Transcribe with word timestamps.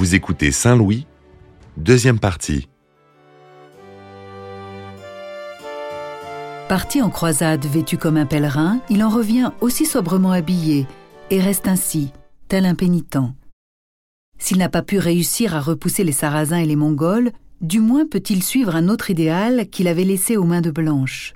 Vous 0.00 0.14
écoutez 0.14 0.50
Saint-Louis, 0.50 1.06
deuxième 1.76 2.18
partie. 2.18 2.70
Parti 6.70 7.02
en 7.02 7.10
croisade 7.10 7.66
vêtu 7.66 7.98
comme 7.98 8.16
un 8.16 8.24
pèlerin, 8.24 8.80
il 8.88 9.04
en 9.04 9.10
revient 9.10 9.50
aussi 9.60 9.84
sobrement 9.84 10.32
habillé 10.32 10.86
et 11.28 11.38
reste 11.38 11.68
ainsi, 11.68 12.14
tel 12.48 12.64
un 12.64 12.74
pénitent. 12.74 13.18
S'il 14.38 14.56
n'a 14.56 14.70
pas 14.70 14.80
pu 14.80 14.96
réussir 14.96 15.54
à 15.54 15.60
repousser 15.60 16.02
les 16.02 16.12
Sarrasins 16.12 16.60
et 16.60 16.66
les 16.66 16.76
Mongols, 16.76 17.30
du 17.60 17.80
moins 17.80 18.06
peut-il 18.06 18.42
suivre 18.42 18.76
un 18.76 18.88
autre 18.88 19.10
idéal 19.10 19.68
qu'il 19.68 19.86
avait 19.86 20.04
laissé 20.04 20.38
aux 20.38 20.44
mains 20.44 20.62
de 20.62 20.70
Blanche. 20.70 21.34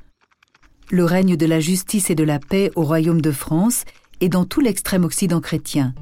Le 0.91 1.05
règne 1.05 1.37
de 1.37 1.45
la 1.45 1.61
justice 1.61 2.09
et 2.09 2.15
de 2.15 2.25
la 2.25 2.39
paix 2.39 2.71
au 2.77 2.83
royaume 2.85 3.21
de 3.21 3.31
France 3.31 3.85
et 4.23 4.31
dans 4.31 4.47
tout 4.47 4.63
l'extrême 4.63 5.05
Occident 5.05 5.43
chrétien. 5.43 5.93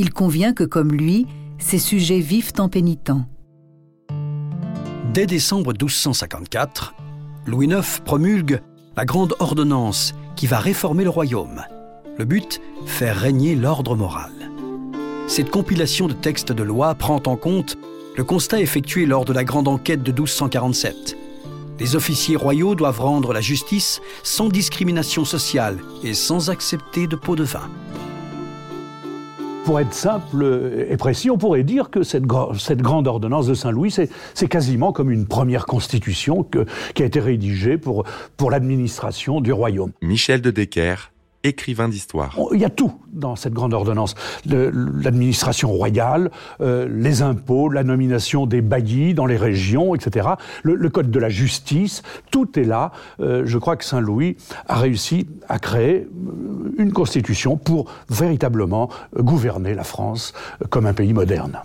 Il 0.00 0.12
convient 0.12 0.52
que, 0.52 0.62
comme 0.62 0.92
lui, 0.92 1.26
ses 1.58 1.80
sujets 1.80 2.20
vivent 2.20 2.52
en 2.58 2.68
pénitents. 2.68 3.26
Dès 5.12 5.26
décembre 5.26 5.72
1254, 5.72 6.94
Louis 7.46 7.66
IX 7.66 8.00
promulgue 8.04 8.60
la 8.96 9.04
Grande 9.04 9.34
Ordonnance 9.40 10.14
qui 10.36 10.46
va 10.46 10.60
réformer 10.60 11.02
le 11.02 11.10
royaume. 11.10 11.64
Le 12.16 12.24
but, 12.24 12.60
faire 12.86 13.16
régner 13.16 13.56
l'ordre 13.56 13.96
moral. 13.96 14.30
Cette 15.26 15.50
compilation 15.50 16.06
de 16.06 16.12
textes 16.12 16.52
de 16.52 16.62
loi 16.62 16.94
prend 16.94 17.20
en 17.26 17.36
compte 17.36 17.76
le 18.16 18.22
constat 18.22 18.60
effectué 18.60 19.04
lors 19.04 19.24
de 19.24 19.32
la 19.32 19.42
grande 19.42 19.66
enquête 19.66 20.04
de 20.04 20.12
1247. 20.12 21.16
Les 21.80 21.96
officiers 21.96 22.36
royaux 22.36 22.76
doivent 22.76 23.00
rendre 23.00 23.32
la 23.32 23.40
justice 23.40 24.00
sans 24.22 24.48
discrimination 24.48 25.24
sociale 25.24 25.78
et 26.04 26.14
sans 26.14 26.50
accepter 26.50 27.08
de 27.08 27.16
pot 27.16 27.34
de 27.34 27.44
vin. 27.44 27.68
Pour 29.68 29.80
être 29.80 29.92
simple 29.92 30.86
et 30.88 30.96
précis, 30.96 31.30
on 31.30 31.36
pourrait 31.36 31.62
dire 31.62 31.90
que 31.90 32.02
cette, 32.02 32.24
grande 32.24 33.06
ordonnance 33.06 33.46
de 33.46 33.52
Saint-Louis, 33.52 33.90
c'est 33.90 34.48
quasiment 34.48 34.92
comme 34.92 35.10
une 35.10 35.26
première 35.26 35.66
constitution 35.66 36.42
qui 36.94 37.02
a 37.02 37.04
été 37.04 37.20
rédigée 37.20 37.76
pour, 37.76 38.04
pour 38.38 38.50
l'administration 38.50 39.42
du 39.42 39.52
royaume. 39.52 39.92
Michel 40.00 40.40
de 40.40 40.50
Decker, 40.50 41.12
écrivain 41.44 41.88
d'histoire. 41.88 42.36
Il 42.52 42.60
y 42.60 42.64
a 42.64 42.70
tout 42.70 42.92
dans 43.12 43.36
cette 43.36 43.52
grande 43.52 43.74
ordonnance. 43.74 44.14
L'administration 44.46 45.70
royale, 45.70 46.30
euh, 46.60 46.88
les 46.90 47.22
impôts, 47.22 47.68
la 47.68 47.84
nomination 47.84 48.46
des 48.46 48.60
baillis 48.60 49.14
dans 49.14 49.26
les 49.26 49.36
régions, 49.36 49.94
etc. 49.94 50.28
Le, 50.62 50.74
le 50.74 50.88
code 50.90 51.10
de 51.10 51.18
la 51.18 51.28
justice, 51.28 52.02
tout 52.30 52.58
est 52.58 52.64
là. 52.64 52.92
Euh, 53.20 53.42
je 53.44 53.58
crois 53.58 53.76
que 53.76 53.84
Saint-Louis 53.84 54.36
a 54.66 54.76
réussi 54.76 55.28
à 55.48 55.58
créer 55.58 56.06
euh, 56.06 56.74
une 56.78 56.92
constitution 56.92 57.56
pour 57.56 57.90
véritablement 58.10 58.88
gouverner 59.16 59.74
la 59.74 59.84
France 59.84 60.32
comme 60.70 60.86
un 60.86 60.94
pays 60.94 61.12
moderne. 61.12 61.60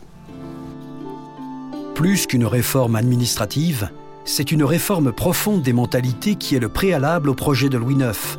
Plus 1.96 2.26
qu'une 2.26 2.46
réforme 2.46 2.96
administrative, 2.96 3.90
c'est 4.26 4.52
une 4.52 4.64
réforme 4.64 5.12
profonde 5.12 5.62
des 5.62 5.74
mentalités 5.74 6.36
qui 6.36 6.56
est 6.56 6.60
le 6.60 6.70
préalable 6.70 7.30
au 7.30 7.34
projet 7.34 7.70
de 7.70 7.78
Louis 7.78 7.96
IX 7.96 8.38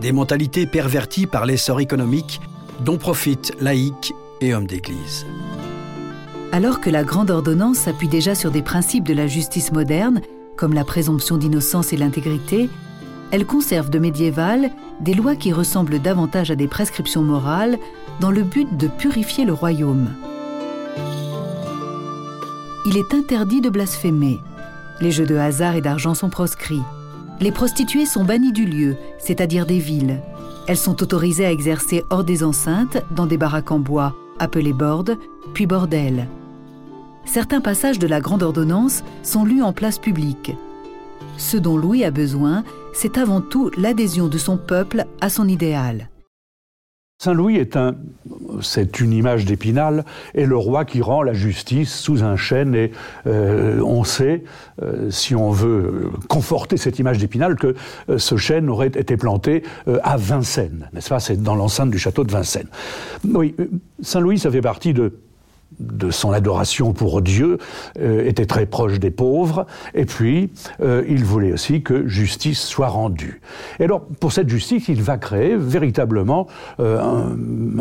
des 0.00 0.12
mentalités 0.12 0.66
perverties 0.66 1.26
par 1.26 1.46
l'essor 1.46 1.80
économique 1.80 2.40
dont 2.84 2.98
profitent 2.98 3.54
laïcs 3.60 4.14
et 4.40 4.54
hommes 4.54 4.66
d'Église. 4.66 5.26
Alors 6.52 6.80
que 6.80 6.90
la 6.90 7.04
Grande 7.04 7.30
Ordonnance 7.30 7.78
s'appuie 7.78 8.08
déjà 8.08 8.34
sur 8.34 8.50
des 8.50 8.62
principes 8.62 9.04
de 9.04 9.14
la 9.14 9.26
justice 9.26 9.72
moderne, 9.72 10.22
comme 10.56 10.72
la 10.72 10.84
présomption 10.84 11.36
d'innocence 11.36 11.92
et 11.92 11.96
l'intégrité, 11.96 12.70
elle 13.30 13.44
conserve 13.44 13.90
de 13.90 13.98
médiéval 13.98 14.70
des 15.00 15.14
lois 15.14 15.36
qui 15.36 15.52
ressemblent 15.52 16.00
davantage 16.00 16.50
à 16.50 16.56
des 16.56 16.68
prescriptions 16.68 17.22
morales 17.22 17.78
dans 18.20 18.30
le 18.30 18.42
but 18.42 18.76
de 18.76 18.88
purifier 18.88 19.44
le 19.44 19.52
royaume. 19.52 20.14
Il 22.86 22.96
est 22.96 23.12
interdit 23.12 23.60
de 23.60 23.68
blasphémer. 23.68 24.40
Les 25.00 25.10
jeux 25.10 25.26
de 25.26 25.36
hasard 25.36 25.76
et 25.76 25.82
d'argent 25.82 26.14
sont 26.14 26.30
proscrits 26.30 26.82
les 27.40 27.52
prostituées 27.52 28.06
sont 28.06 28.24
bannies 28.24 28.52
du 28.52 28.64
lieu, 28.64 28.96
c'est-à-dire 29.18 29.66
des 29.66 29.78
villes. 29.78 30.20
Elles 30.66 30.76
sont 30.76 31.02
autorisées 31.02 31.46
à 31.46 31.52
exercer 31.52 32.02
hors 32.10 32.24
des 32.24 32.44
enceintes, 32.44 32.98
dans 33.14 33.26
des 33.26 33.38
baraques 33.38 33.70
en 33.70 33.78
bois, 33.78 34.14
appelées 34.38 34.72
bordes, 34.72 35.16
puis 35.54 35.66
bordels. 35.66 36.28
Certains 37.24 37.60
passages 37.60 37.98
de 37.98 38.06
la 38.06 38.20
Grande 38.20 38.42
Ordonnance 38.42 39.04
sont 39.22 39.44
lus 39.44 39.62
en 39.62 39.72
place 39.72 39.98
publique. 39.98 40.52
Ce 41.36 41.56
dont 41.56 41.76
Louis 41.76 42.04
a 42.04 42.10
besoin, 42.10 42.64
c'est 42.92 43.18
avant 43.18 43.40
tout 43.40 43.70
l'adhésion 43.76 44.28
de 44.28 44.38
son 44.38 44.56
peuple 44.56 45.06
à 45.20 45.30
son 45.30 45.46
idéal. 45.46 46.08
Saint-Louis 47.20 47.56
est 47.56 47.74
un, 47.74 47.96
c'est 48.62 49.00
une 49.00 49.12
image 49.12 49.44
d'Épinal, 49.44 50.04
et 50.36 50.46
le 50.46 50.56
roi 50.56 50.84
qui 50.84 51.02
rend 51.02 51.24
la 51.24 51.32
justice 51.32 51.92
sous 51.92 52.22
un 52.22 52.36
chêne. 52.36 52.76
Et 52.76 52.92
euh, 53.26 53.80
on 53.80 54.04
sait, 54.04 54.44
euh, 54.80 55.10
si 55.10 55.34
on 55.34 55.50
veut 55.50 56.12
conforter 56.28 56.76
cette 56.76 57.00
image 57.00 57.18
d'Épinal, 57.18 57.56
que 57.56 57.74
euh, 58.08 58.18
ce 58.18 58.36
chêne 58.36 58.70
aurait 58.70 58.86
été 58.86 59.16
planté 59.16 59.64
à 60.04 60.16
Vincennes, 60.16 60.88
n'est-ce 60.92 61.08
pas? 61.08 61.18
C'est 61.18 61.42
dans 61.42 61.56
l'enceinte 61.56 61.90
du 61.90 61.98
château 61.98 62.22
de 62.22 62.30
Vincennes. 62.30 62.68
Oui, 63.24 63.52
euh, 63.58 63.66
Saint-Louis, 64.00 64.38
ça 64.38 64.52
fait 64.52 64.60
partie 64.60 64.94
de 64.94 65.14
de 65.78 66.10
son 66.10 66.32
adoration 66.32 66.92
pour 66.92 67.22
Dieu, 67.22 67.58
euh, 68.00 68.26
était 68.26 68.46
très 68.46 68.66
proche 68.66 68.98
des 68.98 69.10
pauvres, 69.10 69.66
et 69.94 70.04
puis 70.04 70.50
euh, 70.80 71.04
il 71.08 71.24
voulait 71.24 71.52
aussi 71.52 71.82
que 71.82 72.06
justice 72.08 72.60
soit 72.60 72.88
rendue. 72.88 73.40
Et 73.78 73.84
alors, 73.84 74.02
pour 74.20 74.32
cette 74.32 74.48
justice, 74.48 74.88
il 74.88 75.02
va 75.02 75.18
créer 75.18 75.56
véritablement 75.56 76.46
euh, 76.80 77.00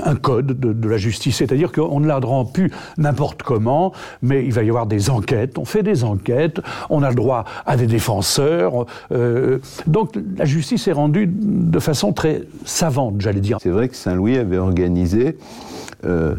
un, 0.03 0.15
code 0.15 0.47
de, 0.47 0.73
de, 0.73 0.89
la 0.89 0.97
justice, 0.97 1.37
c'est-à-dire 1.37 1.71
qu'on 1.71 1.99
ne 1.99 2.07
la 2.07 2.19
rend 2.19 2.45
plus 2.45 2.71
n'importe 2.97 3.41
comment, 3.41 3.93
mais 4.21 4.45
il 4.45 4.53
va 4.53 4.63
y 4.63 4.69
avoir 4.69 4.85
des 4.85 5.09
enquêtes, 5.09 5.57
on 5.57 5.65
fait 5.65 5.83
des 5.83 6.03
enquêtes, 6.03 6.59
on 6.89 7.03
a 7.03 7.09
le 7.09 7.15
droit 7.15 7.45
à 7.65 7.77
des 7.77 7.87
défenseurs, 7.87 8.85
donc 9.87 10.13
la 10.37 10.45
justice 10.45 10.87
est 10.87 10.91
rendue 10.91 11.27
de 11.27 11.79
façon 11.79 12.13
très 12.13 12.43
savante, 12.65 13.15
j'allais 13.19 13.39
dire. 13.39 13.57
C'est 13.61 13.69
vrai 13.69 13.87
que 13.87 13.95
Saint-Louis 13.95 14.37
avait 14.37 14.57
organisé 14.57 15.37
euh, 16.06 16.35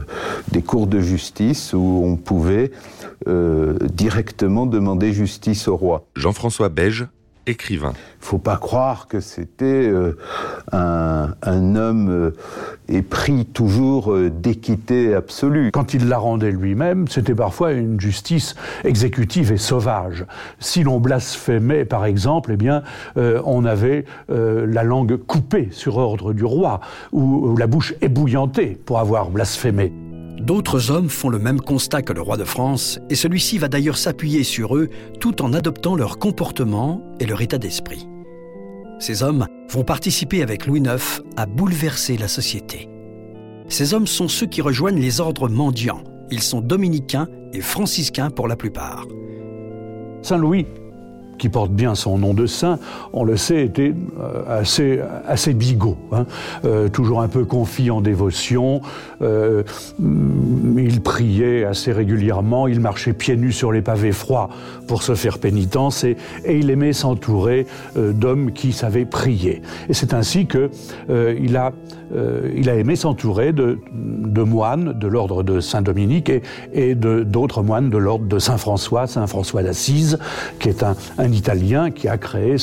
des 0.52 0.62
cours 0.62 0.86
de 0.86 1.00
justice 1.00 1.72
où 1.72 2.02
on 2.04 2.16
pouvait 2.16 2.70
euh, 3.26 3.76
directement 3.92 4.66
demander 4.66 5.12
justice 5.12 5.68
au 5.68 5.76
roi. 5.76 6.06
Jean-François 6.14 6.68
Beige, 6.68 7.06
écrivain. 7.48 7.92
Il 7.94 8.24
ne 8.24 8.26
faut 8.26 8.38
pas 8.38 8.56
croire 8.56 9.08
que 9.08 9.20
c'était 9.20 9.64
euh, 9.64 10.16
un, 10.72 11.34
un, 11.42 11.76
homme 11.76 12.10
euh, 12.10 12.30
épris 12.88 13.46
toujours 13.46 14.12
euh, 14.12 14.30
d'équité 14.30 15.14
absolue. 15.14 15.70
Quand 15.72 15.94
il 15.94 16.08
la 16.08 16.18
rendait 16.18 16.50
lui-même, 16.50 17.06
c'était 17.08 17.34
parfois 17.34 17.72
une 17.72 18.00
justice 18.00 18.54
exécutive 18.84 19.52
et 19.52 19.56
sauvage. 19.56 20.24
Si 20.58 20.82
l'on 20.82 21.00
blasphémait, 21.00 21.84
par 21.84 22.04
exemple, 22.04 22.52
eh 22.54 22.56
bien, 22.56 22.82
euh, 23.16 23.40
on 23.44 23.64
avait 23.64 24.04
euh, 24.30 24.66
la 24.66 24.82
langue 24.82 25.16
coupée 25.16 25.68
sur 25.70 25.96
ordre 25.96 26.32
du 26.32 26.44
roi, 26.44 26.80
ou, 27.12 27.48
ou 27.48 27.56
la 27.56 27.66
bouche 27.66 27.94
ébouillantée 28.00 28.78
pour 28.84 28.98
avoir 28.98 29.30
blasphémé. 29.30 29.92
D'autres 30.40 30.90
hommes 30.90 31.08
font 31.08 31.28
le 31.28 31.38
même 31.38 31.60
constat 31.60 32.02
que 32.02 32.12
le 32.12 32.22
roi 32.22 32.36
de 32.36 32.44
France, 32.44 33.00
et 33.10 33.16
celui-ci 33.16 33.58
va 33.58 33.68
d'ailleurs 33.68 33.98
s'appuyer 33.98 34.44
sur 34.44 34.76
eux 34.76 34.88
tout 35.20 35.42
en 35.42 35.52
adoptant 35.52 35.96
leur 35.96 36.18
comportement 36.18 37.02
et 37.18 37.26
leur 37.26 37.42
état 37.42 37.58
d'esprit. 37.58 38.08
Ces 39.00 39.22
hommes 39.22 39.46
vont 39.70 39.84
participer 39.84 40.42
avec 40.42 40.66
Louis 40.66 40.80
IX 40.80 41.22
à 41.36 41.46
bouleverser 41.46 42.16
la 42.16 42.28
société. 42.28 42.88
Ces 43.68 43.94
hommes 43.94 44.06
sont 44.06 44.28
ceux 44.28 44.46
qui 44.46 44.62
rejoignent 44.62 45.00
les 45.00 45.20
ordres 45.20 45.48
mendiants. 45.48 46.02
Ils 46.30 46.42
sont 46.42 46.60
dominicains 46.60 47.28
et 47.52 47.60
franciscains 47.60 48.30
pour 48.30 48.48
la 48.48 48.56
plupart. 48.56 49.06
Saint-Louis 50.22 50.66
qui 51.38 51.48
porte 51.48 51.70
bien 51.70 51.94
son 51.94 52.18
nom 52.18 52.34
de 52.34 52.46
saint, 52.46 52.78
on 53.12 53.24
le 53.24 53.36
sait, 53.36 53.64
était 53.64 53.94
euh, 54.20 54.60
assez, 54.60 55.00
assez 55.26 55.54
bigot, 55.54 55.96
hein, 56.12 56.26
euh, 56.64 56.88
toujours 56.88 57.22
un 57.22 57.28
peu 57.28 57.44
confiant 57.44 57.98
en 57.98 58.00
dévotion. 58.00 58.82
Euh, 59.22 59.62
il 59.98 61.00
priait 61.00 61.64
assez 61.64 61.92
régulièrement, 61.92 62.68
il 62.68 62.80
marchait 62.80 63.12
pieds 63.12 63.36
nus 63.36 63.52
sur 63.52 63.72
les 63.72 63.82
pavés 63.82 64.12
froids 64.12 64.50
pour 64.86 65.02
se 65.02 65.14
faire 65.14 65.38
pénitence 65.38 66.04
et, 66.04 66.16
il 66.48 66.70
aimait 66.70 66.92
s'entourer 66.92 67.66
d'hommes 67.94 68.52
qui 68.52 68.72
savaient 68.72 69.04
prier. 69.04 69.62
Et 69.88 69.94
c'est 69.94 70.12
ainsi 70.12 70.46
que 70.46 70.70
il 71.38 71.56
a 71.56 71.72
il 72.56 72.70
a 72.70 72.74
aimé 72.74 72.96
s'entourer 72.96 73.52
de, 73.52 73.78
de, 73.92 74.42
moines 74.42 74.98
de 74.98 75.06
l'ordre 75.06 75.42
de 75.42 75.60
Saint-Dominique 75.60 76.30
et, 76.30 76.42
et 76.72 76.94
d'autres 76.94 77.62
moines 77.62 77.90
de 77.90 77.98
l'ordre 77.98 78.24
de 78.24 78.38
Saint-François, 78.38 79.06
Saint-François 79.06 79.62
d'Assise, 79.62 80.18
qui 80.58 80.70
est 80.70 80.82
un, 80.82 81.27
Italien 81.32 81.90
qui 81.90 82.08
a 82.08 82.18
créé 82.18 82.56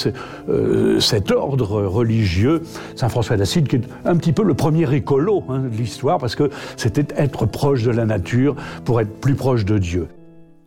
euh, 0.49 0.99
cet 0.99 1.31
ordre 1.31 1.83
religieux, 1.83 2.63
Saint-François 2.95 3.37
d'Assise, 3.37 3.63
qui 3.67 3.77
est 3.77 3.87
un 4.05 4.17
petit 4.17 4.33
peu 4.33 4.43
le 4.43 4.53
premier 4.53 4.93
écolo 4.93 5.43
hein, 5.49 5.59
de 5.59 5.75
l'histoire, 5.75 6.17
parce 6.17 6.35
que 6.35 6.49
c'était 6.77 7.07
être 7.15 7.45
proche 7.45 7.83
de 7.83 7.91
la 7.91 8.05
nature 8.05 8.55
pour 8.83 9.01
être 9.01 9.19
plus 9.19 9.35
proche 9.35 9.65
de 9.65 9.77
Dieu. 9.77 10.07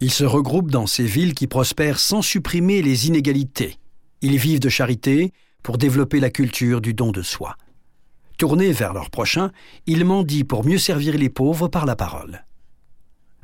Ils 0.01 0.13
se 0.13 0.25
regroupent 0.25 0.71
dans 0.71 0.87
ces 0.87 1.05
villes 1.05 1.35
qui 1.35 1.47
prospèrent 1.47 1.99
sans 1.99 2.23
supprimer 2.23 2.83
les 2.83 3.09
inégalités. 3.09 3.77
Ils 4.23 4.39
vivent 4.39 4.61
de 4.61 4.69
charité 4.69 5.33
pour 5.63 5.79
développer 5.79 6.21
la 6.21 6.31
culture 6.31 6.81
du 6.81 6.95
don 6.95 7.11
de 7.11 7.23
soi. 7.23 7.57
Tournés 8.37 8.71
vers 8.71 8.95
leur 8.95 9.11
prochain, 9.11 9.51
ils 9.87 10.05
mendient 10.05 10.45
pour 10.45 10.65
mieux 10.65 10.79
servir 10.79 11.19
les 11.19 11.29
pauvres 11.29 11.67
par 11.67 11.87
la 11.87 11.97
parole. 11.97 12.45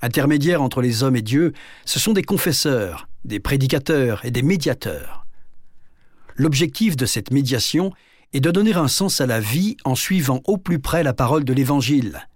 Intermédiaires 0.04 0.60
entre 0.60 0.82
les 0.82 1.02
hommes 1.02 1.16
et 1.16 1.22
Dieu, 1.22 1.54
ce 1.86 1.98
sont 1.98 2.12
des 2.12 2.22
confesseurs, 2.22 3.08
des 3.24 3.40
prédicateurs 3.40 4.22
et 4.26 4.30
des 4.30 4.42
médiateurs. 4.42 5.24
L'objectif 6.36 6.94
de 6.94 7.06
cette 7.06 7.30
médiation 7.30 7.90
est 8.34 8.40
de 8.40 8.50
donner 8.50 8.74
un 8.74 8.86
sens 8.86 9.22
à 9.22 9.26
la 9.26 9.40
vie 9.40 9.78
en 9.82 9.94
suivant 9.94 10.42
au 10.44 10.58
plus 10.58 10.78
près 10.78 11.02
la 11.04 11.14
parole 11.14 11.44
de 11.44 11.54
l'Évangile. 11.54 12.28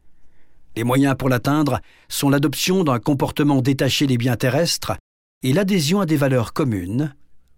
Les 0.76 0.84
moyens 0.84 1.14
pour 1.18 1.28
l'atteindre 1.28 1.80
sont 2.08 2.30
l'adoption 2.30 2.84
d'un 2.84 2.98
comportement 3.00 3.60
détaché 3.60 4.06
des 4.06 4.16
biens 4.16 4.36
terrestres 4.36 4.96
et 5.42 5.52
l'adhésion 5.52 6.00
à 6.00 6.06
des 6.06 6.16
valeurs 6.16 6.54
communes, 6.54 7.14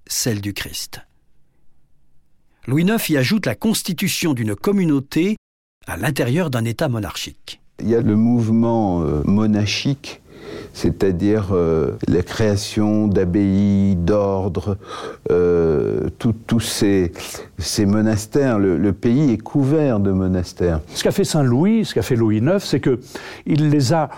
celles 0.08 0.40
du 0.40 0.54
Christ. 0.54 1.02
Louis 2.66 2.82
IX 2.82 3.10
y 3.10 3.16
ajoute 3.16 3.46
la 3.46 3.54
constitution 3.54 4.34
d'une 4.34 4.56
communauté 4.56 5.36
à 5.86 5.96
l'intérieur 5.96 6.50
d'un 6.50 6.64
État 6.64 6.88
monarchique. 6.88 7.59
Il 7.82 7.88
y 7.88 7.94
a 7.94 8.00
le 8.00 8.16
mouvement 8.16 9.02
euh, 9.02 9.22
monarchique, 9.24 10.20
c'est-à-dire 10.72 11.48
euh, 11.52 11.92
la 12.08 12.22
création 12.22 13.06
d'abbayes, 13.06 13.96
d'ordres, 13.96 14.76
euh, 15.30 16.08
tous 16.18 16.60
ces, 16.60 17.12
monastères. 17.86 18.58
Le, 18.58 18.92
pays 18.92 19.32
est 19.32 19.38
couvert 19.42 20.00
de 20.00 20.10
monastères. 20.10 20.80
Ce 20.94 21.02
qu'a 21.02 21.10
fait 21.10 21.24
Saint 21.24 21.42
Louis, 21.42 21.84
ce 21.84 21.94
qu'a 21.94 22.02
fait 22.02 22.16
Louis 22.16 22.38
IX, 22.38 22.58
c'est 22.58 22.80
qu'il 22.80 23.70
les 23.70 23.92
a 23.92 24.10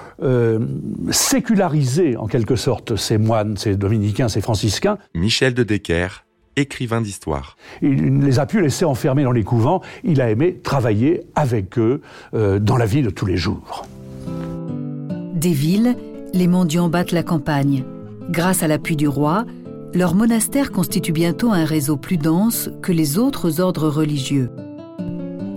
sécularisés 1.10 2.16
en 2.16 2.26
quelque 2.26 2.56
sorte, 2.56 2.96
ces 2.96 3.18
moines, 3.18 3.56
ces 3.56 3.76
dominicains, 3.76 4.28
ces 4.28 4.40
franciscains. 4.40 4.98
Michel 5.14 5.54
de 5.54 5.62
Decker, 5.62 6.24
écrivain 6.56 7.00
d'histoire. 7.00 7.56
Il 7.80 8.18
ne 8.18 8.24
les 8.24 8.38
a 8.38 8.46
pu 8.46 8.60
laisser 8.60 8.84
enfermer 8.84 9.24
dans 9.24 9.32
les 9.32 9.44
couvents, 9.44 9.82
il 10.04 10.20
a 10.20 10.30
aimé 10.30 10.58
travailler 10.62 11.22
avec 11.34 11.78
eux 11.78 12.00
euh, 12.34 12.58
dans 12.58 12.76
la 12.76 12.86
vie 12.86 13.02
de 13.02 13.10
tous 13.10 13.26
les 13.26 13.36
jours. 13.36 13.86
Des 15.34 15.52
villes, 15.52 15.96
les 16.32 16.46
mendiants 16.46 16.88
battent 16.88 17.12
la 17.12 17.22
campagne. 17.22 17.84
Grâce 18.30 18.62
à 18.62 18.68
l'appui 18.68 18.96
du 18.96 19.08
roi, 19.08 19.44
leur 19.94 20.14
monastère 20.14 20.72
constitue 20.72 21.12
bientôt 21.12 21.50
un 21.50 21.64
réseau 21.64 21.96
plus 21.96 22.16
dense 22.16 22.70
que 22.80 22.92
les 22.92 23.18
autres 23.18 23.60
ordres 23.60 23.88
religieux. 23.88 24.50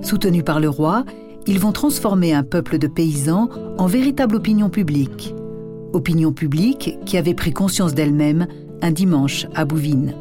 Soutenus 0.02 0.44
par 0.44 0.60
le 0.60 0.70
roi, 0.70 1.06
ils 1.48 1.60
vont 1.60 1.72
transformer 1.72 2.34
un 2.34 2.44
peuple 2.44 2.78
de 2.78 2.88
paysans 2.88 3.50
en 3.78 3.88
véritable 3.88 4.36
opinion 4.36 4.70
publique. 4.70 5.34
Opinion 5.94 6.34
publique 6.34 6.98
qui 7.06 7.18
avait 7.18 7.34
pris 7.34 7.54
conscience 7.54 7.94
d'elle-même 7.94 8.48
un 8.82 8.92
dimanche 8.92 9.48
à 9.56 9.64
Bouvines. 9.66 10.16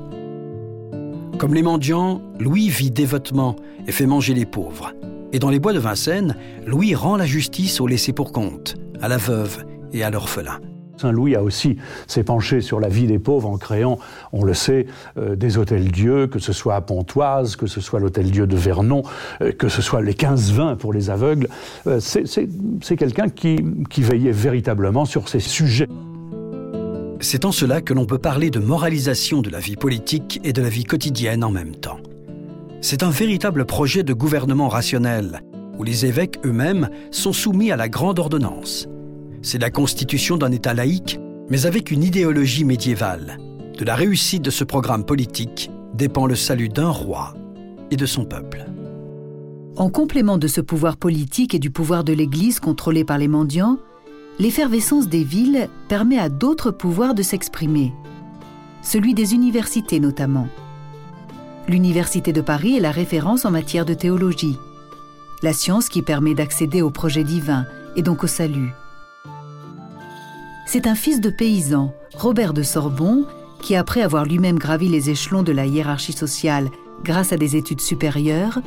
Comme 1.38 1.52
les 1.54 1.62
mendiants, 1.62 2.22
Louis 2.38 2.68
vit 2.68 2.90
dévotement 2.90 3.56
et 3.86 3.92
fait 3.92 4.06
manger 4.06 4.34
les 4.34 4.46
pauvres. 4.46 4.92
Et 5.32 5.40
dans 5.40 5.50
les 5.50 5.58
bois 5.58 5.72
de 5.72 5.80
Vincennes, 5.80 6.36
Louis 6.64 6.94
rend 6.94 7.16
la 7.16 7.26
justice 7.26 7.80
aux 7.80 7.88
laissés 7.88 8.12
pour 8.12 8.30
compte, 8.30 8.76
à 9.00 9.08
la 9.08 9.16
veuve 9.16 9.64
et 9.92 10.04
à 10.04 10.10
l'orphelin. 10.10 10.60
Saint 10.96 11.10
Louis 11.10 11.34
a 11.34 11.42
aussi 11.42 11.76
s'est 12.06 12.22
penché 12.22 12.60
sur 12.60 12.78
la 12.78 12.88
vie 12.88 13.08
des 13.08 13.18
pauvres 13.18 13.48
en 13.48 13.58
créant, 13.58 13.98
on 14.32 14.44
le 14.44 14.54
sait, 14.54 14.86
euh, 15.18 15.34
des 15.34 15.58
hôtels-dieux, 15.58 16.28
que 16.28 16.38
ce 16.38 16.52
soit 16.52 16.76
à 16.76 16.80
Pontoise, 16.80 17.56
que 17.56 17.66
ce 17.66 17.80
soit 17.80 17.98
l'hôtel-dieu 17.98 18.46
de 18.46 18.56
Vernon, 18.56 19.02
euh, 19.42 19.50
que 19.50 19.68
ce 19.68 19.82
soit 19.82 20.02
les 20.02 20.14
15-20 20.14 20.76
pour 20.76 20.92
les 20.92 21.10
aveugles. 21.10 21.48
Euh, 21.88 21.98
c'est 21.98 22.96
quelqu'un 22.96 23.28
qui, 23.28 23.58
qui 23.90 24.02
veillait 24.02 24.30
véritablement 24.30 25.04
sur 25.04 25.28
ces 25.28 25.40
sujets. 25.40 25.88
C'est 27.20 27.44
en 27.44 27.52
cela 27.52 27.80
que 27.80 27.94
l'on 27.94 28.06
peut 28.06 28.18
parler 28.18 28.50
de 28.50 28.58
moralisation 28.58 29.40
de 29.40 29.50
la 29.50 29.60
vie 29.60 29.76
politique 29.76 30.40
et 30.44 30.52
de 30.52 30.62
la 30.62 30.68
vie 30.68 30.84
quotidienne 30.84 31.44
en 31.44 31.50
même 31.50 31.76
temps. 31.76 31.98
C'est 32.80 33.02
un 33.02 33.10
véritable 33.10 33.64
projet 33.64 34.02
de 34.02 34.12
gouvernement 34.12 34.68
rationnel, 34.68 35.40
où 35.78 35.84
les 35.84 36.06
évêques 36.06 36.38
eux-mêmes 36.44 36.90
sont 37.10 37.32
soumis 37.32 37.70
à 37.70 37.76
la 37.76 37.88
grande 37.88 38.18
ordonnance. 38.18 38.88
C'est 39.42 39.60
la 39.60 39.70
constitution 39.70 40.36
d'un 40.36 40.52
État 40.52 40.74
laïque, 40.74 41.18
mais 41.48 41.66
avec 41.66 41.90
une 41.90 42.02
idéologie 42.02 42.64
médiévale. 42.64 43.38
De 43.78 43.84
la 43.84 43.94
réussite 43.94 44.42
de 44.42 44.50
ce 44.50 44.64
programme 44.64 45.04
politique 45.04 45.70
dépend 45.94 46.26
le 46.26 46.34
salut 46.34 46.68
d'un 46.68 46.90
roi 46.90 47.34
et 47.90 47.96
de 47.96 48.06
son 48.06 48.24
peuple. 48.24 48.64
En 49.76 49.88
complément 49.88 50.38
de 50.38 50.46
ce 50.46 50.60
pouvoir 50.60 50.96
politique 50.96 51.54
et 51.54 51.58
du 51.58 51.70
pouvoir 51.70 52.04
de 52.04 52.12
l'Église 52.12 52.60
contrôlé 52.60 53.04
par 53.04 53.18
les 53.18 53.28
mendiants, 53.28 53.78
l'effervescence 54.38 55.08
des 55.08 55.24
villes 55.24 55.68
permet 55.88 56.18
à 56.18 56.28
d'autres 56.28 56.70
pouvoirs 56.70 57.14
de 57.14 57.22
s'exprimer, 57.22 57.92
celui 58.82 59.14
des 59.14 59.34
universités 59.34 60.00
notamment. 60.00 60.48
L'Université 61.68 62.32
de 62.32 62.40
Paris 62.40 62.76
est 62.76 62.80
la 62.80 62.90
référence 62.90 63.44
en 63.44 63.50
matière 63.50 63.84
de 63.84 63.94
théologie, 63.94 64.58
la 65.42 65.52
science 65.52 65.88
qui 65.88 66.02
permet 66.02 66.34
d'accéder 66.34 66.82
au 66.82 66.90
projet 66.90 67.24
divin 67.24 67.66
et 67.96 68.02
donc 68.02 68.24
au 68.24 68.26
salut. 68.26 68.72
C'est 70.66 70.86
un 70.86 70.94
fils 70.94 71.20
de 71.20 71.30
paysan, 71.30 71.94
Robert 72.14 72.52
de 72.52 72.62
Sorbon, 72.62 73.26
qui 73.60 73.76
après 73.76 74.02
avoir 74.02 74.24
lui-même 74.24 74.58
gravi 74.58 74.88
les 74.88 75.10
échelons 75.10 75.42
de 75.42 75.52
la 75.52 75.66
hiérarchie 75.66 76.12
sociale 76.12 76.70
grâce 77.02 77.32
à 77.32 77.36
des 77.36 77.56
études 77.56 77.80
supérieures, 77.80 78.60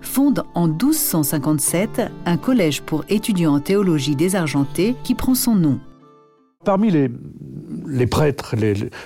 fonde 0.00 0.44
en 0.54 0.68
1257 0.68 2.02
un 2.26 2.36
collège 2.36 2.82
pour 2.82 3.04
étudiants 3.08 3.54
en 3.54 3.60
théologie 3.60 4.16
désargenté 4.16 4.96
qui 5.04 5.14
prend 5.14 5.34
son 5.34 5.54
nom. 5.54 5.80
Parmi 6.64 6.90
les, 6.90 7.10
les 7.90 8.06
prêtres 8.06 8.54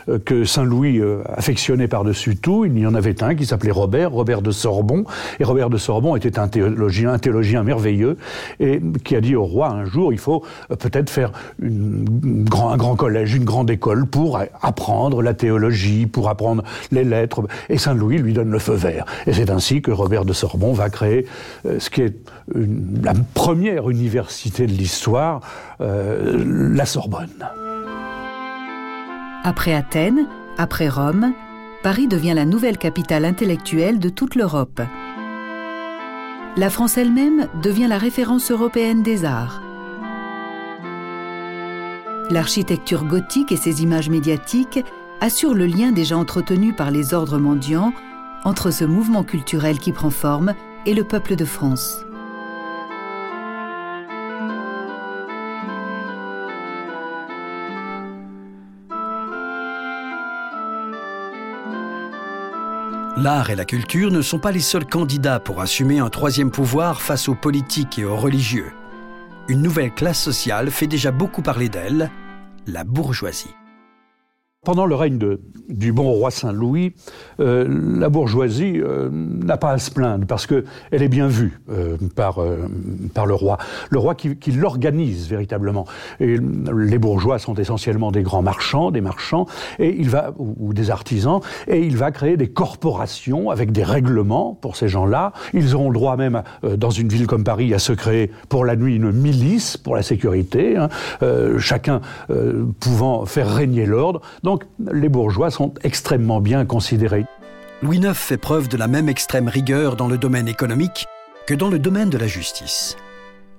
euh, 0.09 0.19
que 0.25 0.45
Saint 0.45 0.65
Louis 0.65 0.99
euh, 0.99 1.23
affectionnait 1.27 1.89
par-dessus 1.89 2.37
tout, 2.37 2.65
il 2.65 2.79
y 2.79 2.87
en 2.87 2.95
avait 2.95 3.23
un 3.23 3.35
qui 3.35 3.47
s'appelait 3.47 3.71
Robert, 3.71 4.13
Robert 4.13 4.43
de 4.43 4.51
Sorbon. 4.51 5.05
Et 5.41 5.45
Robert 5.45 5.71
de 5.71 5.77
Sorbon 5.77 6.17
était 6.17 6.39
un 6.39 6.49
théologien, 6.49 7.13
un 7.13 7.19
théologien 7.19 7.63
merveilleux, 7.63 8.17
et 8.61 8.81
qui 9.05 9.17
a 9.17 9.21
dit 9.21 9.37
au 9.37 9.45
roi 9.45 9.69
un 9.69 9.85
jour, 9.85 10.13
il 10.13 10.19
faut 10.19 10.45
euh, 10.71 10.77
peut-être 10.77 11.11
faire 11.11 11.33
un 11.63 12.77
grand 12.77 12.97
collège, 12.97 13.35
une 13.35 13.45
grande 13.45 13.71
école 13.71 14.07
pour 14.07 14.39
apprendre 14.63 15.23
la 15.23 15.35
théologie, 15.35 16.07
pour 16.07 16.29
apprendre 16.29 16.63
les 16.93 17.05
lettres. 17.05 17.43
Et 17.69 17.79
Saint 17.79 17.95
Louis 17.95 18.19
lui 18.19 18.33
donne 18.33 18.51
le 18.51 18.59
feu 18.59 18.75
vert. 18.75 19.05
Et 19.27 19.33
c'est 19.33 19.51
ainsi 19.51 19.83
que 19.83 19.91
Robert 19.91 20.25
de 20.25 20.33
Sorbon 20.33 20.73
va 20.73 20.91
créer 20.91 21.27
ce 21.79 21.91
qui 21.91 22.03
est 22.03 22.15
la 22.55 23.15
première 23.35 23.89
université 23.91 24.67
de 24.67 24.73
l'histoire, 24.73 25.41
la 25.81 26.87
Sorbonne. 26.87 27.29
Après 29.47 29.75
Athènes, 29.75 30.27
après 30.57 30.89
Rome, 30.89 31.35
Paris 31.83 32.09
devient 32.09 32.33
la 32.35 32.47
nouvelle 32.47 32.79
capitale 32.79 33.27
intellectuelle 33.27 33.99
de 33.99 34.09
toute 34.09 34.37
l'Europe. 34.37 34.81
La 36.57 36.71
France 36.71 36.97
elle-même 36.97 37.49
devient 37.63 37.87
la 37.87 37.99
référence 37.99 38.51
européenne 38.51 39.03
des 39.03 39.27
arts. 39.27 39.61
L'architecture 42.31 43.05
gothique 43.05 43.53
et 43.53 43.59
ses 43.59 43.83
images 43.83 44.09
médiatiques 44.09 44.83
assurent 45.21 45.53
le 45.53 45.67
lien 45.67 45.93
déjà 45.93 46.17
entretenu 46.17 46.73
par 46.73 46.91
les 46.91 47.13
ordres 47.13 47.39
mendiants 47.39 47.93
entre 48.45 48.71
ce 48.71 48.87
mouvement 48.87 49.25
culturel 49.25 49.79
qui 49.79 49.93
prend 49.93 50.09
forme 50.09 50.55
et 50.87 50.95
le 50.95 51.05
peuple 51.05 51.37
de 51.37 51.45
France. 51.45 52.07
L'art 63.25 63.49
et 63.49 63.57
la 63.57 63.65
culture 63.65 64.11
ne 64.11 64.21
sont 64.21 64.39
pas 64.39 64.53
les 64.53 64.61
seuls 64.61 64.85
candidats 64.85 65.41
pour 65.41 65.63
assumer 65.63 65.99
un 65.99 66.11
troisième 66.11 66.51
pouvoir 66.51 67.01
face 67.01 67.27
aux 67.27 67.35
politiques 67.35 67.99
et 67.99 68.05
aux 68.05 68.19
religieux. 68.19 68.71
Une 69.49 69.63
nouvelle 69.63 69.95
classe 69.95 70.21
sociale 70.21 70.71
fait 70.71 70.87
déjà 70.87 71.11
beaucoup 71.11 71.41
parler 71.41 71.71
d'elle, 71.71 72.11
la 72.67 72.85
bourgeoisie. 72.85 73.55
Pendant 74.65 74.87
le 74.87 74.95
règne 74.95 75.19
du 75.69 75.93
bon 75.93 76.11
roi 76.11 76.31
Saint-Louis, 76.31 76.95
euh, 77.41 77.67
la 77.99 78.09
bourgeoisie 78.09 78.81
euh, 78.81 79.09
n'a 79.13 79.57
pas 79.57 79.71
à 79.71 79.79
se 79.79 79.91
plaindre 79.91 80.27
parce 80.27 80.47
qu'elle 80.47 80.65
est 80.91 81.09
bien 81.09 81.27
vue 81.27 81.61
euh, 81.71 81.97
par, 82.15 82.41
par 83.13 83.27
le 83.27 83.35
roi. 83.35 83.59
Le 83.91 83.99
roi 83.99 84.15
qui, 84.15 84.53
l'organise 84.53 85.29
véritablement. 85.29 85.87
Et 86.21 86.39
les 86.39 86.99
bourgeois 86.99 87.39
sont 87.39 87.55
essentiellement 87.55 88.13
des 88.13 88.23
grands 88.23 88.43
marchands, 88.43 88.91
des 88.91 89.01
marchands, 89.01 89.47
et 89.79 89.95
il 89.99 90.09
va, 90.09 90.33
ou, 90.39 90.73
des 90.73 90.91
artisans, 90.91 91.41
et 91.67 91.81
il 91.81 91.97
va 91.97 92.11
créer 92.11 92.37
des 92.37 92.49
corporations 92.49 93.51
avec 93.51 93.73
des 93.73 93.83
règlements 93.83 94.57
pour 94.61 94.77
ces 94.77 94.89
gens-là. 94.89 95.33
Ils 95.53 95.75
auront 95.75 95.91
droit 95.91 96.17
même, 96.17 96.43
dans 96.63 96.91
une 96.91 97.09
ville 97.09 97.27
comme 97.27 97.45
Paris, 97.45 97.75
à 97.75 97.79
se 97.79 97.93
créer 97.93 98.31
pour 98.49 98.65
la 98.65 98.77
nuit 98.77 98.97
une 98.97 99.13
milice 99.13 99.77
pour 99.77 99.97
la 99.97 100.03
sécurité, 100.03 100.77
hein, 100.77 100.89
chacun 101.59 102.01
pouvant 102.81 103.25
faire 103.27 103.53
régner 103.53 103.87
l'ordre. 103.87 104.21
Les 104.79 105.09
bourgeois 105.09 105.51
sont 105.51 105.75
extrêmement 105.83 106.41
bien 106.41 106.65
considérés. 106.65 107.27
Louis 107.83 107.99
IX 107.99 108.15
fait 108.15 108.37
preuve 108.37 108.69
de 108.69 108.77
la 108.77 108.89
même 108.89 109.09
extrême 109.09 109.49
rigueur 109.49 109.97
dans 109.97 110.09
le 110.09 110.19
domaine 110.19 110.49
économique 110.49 111.07
que 111.47 111.55
dans 111.55 111.69
le 111.69 111.79
domaine 111.79 112.11
de 112.11 112.19
la 112.19 112.27
justice. 112.27 112.97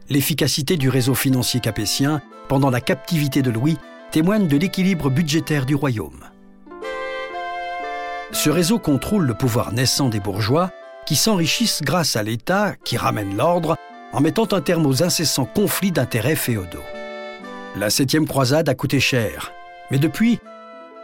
L'efficacité 0.10 0.78
du 0.78 0.90
réseau 0.90 1.16
financier 1.16 1.60
capétien 1.60 2.22
pendant 2.48 2.70
la 2.70 2.82
captivité 2.82 3.42
de 3.42 3.52
Louis 3.52 3.78
témoigne 4.12 4.48
de 4.48 4.58
l'équilibre 4.58 5.10
budgétaire 5.10 5.66
du 5.66 5.76
royaume. 5.76 6.26
Ce 8.32 8.50
réseau 8.50 8.80
contrôle 8.80 9.26
le 9.26 9.34
pouvoir 9.34 9.74
naissant 9.74 10.10
des 10.10 10.20
bourgeois 10.20 10.72
qui 11.06 11.16
s'enrichissent 11.16 11.82
grâce 11.84 12.16
à 12.16 12.24
l'État 12.24 12.74
qui 12.84 12.98
ramène 12.98 13.36
l'ordre 13.36 13.78
en 14.14 14.22
mettant 14.22 14.48
un 14.52 14.62
terme 14.62 14.86
aux 14.86 15.04
incessants 15.04 15.46
conflits 15.46 15.92
d'intérêts 15.92 16.36
féodaux. 16.36 16.84
La 17.76 17.90
septième 17.90 18.28
croisade 18.28 18.70
a 18.70 18.76
coûté 18.76 19.00
cher, 19.00 19.52
mais 19.92 20.00
depuis, 20.00 20.40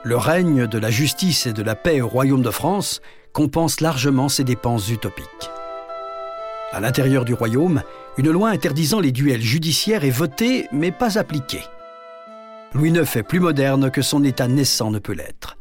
le 0.03 0.17
règne 0.17 0.67
de 0.67 0.77
la 0.79 0.89
justice 0.89 1.45
et 1.45 1.53
de 1.53 1.61
la 1.61 1.75
paix 1.75 2.01
au 2.01 2.07
royaume 2.07 2.41
de 2.41 2.49
France 2.49 3.01
compense 3.33 3.81
largement 3.81 4.29
ces 4.29 4.43
dépenses 4.43 4.89
utopiques. 4.89 5.51
À 6.71 6.79
l'intérieur 6.79 7.25
du 7.25 7.33
royaume, 7.33 7.83
une 8.17 8.31
loi 8.31 8.49
interdisant 8.49 8.99
les 8.99 9.11
duels 9.11 9.41
judiciaires 9.41 10.03
est 10.03 10.09
votée 10.09 10.67
mais 10.71 10.91
pas 10.91 11.17
appliquée. 11.17 11.63
Louis 12.73 12.89
IX 12.89 13.15
est 13.15 13.23
plus 13.23 13.39
moderne 13.39 13.91
que 13.91 14.01
son 14.01 14.23
État 14.23 14.47
naissant 14.47 14.91
ne 14.91 14.99
peut 14.99 15.13
l'être. 15.13 15.57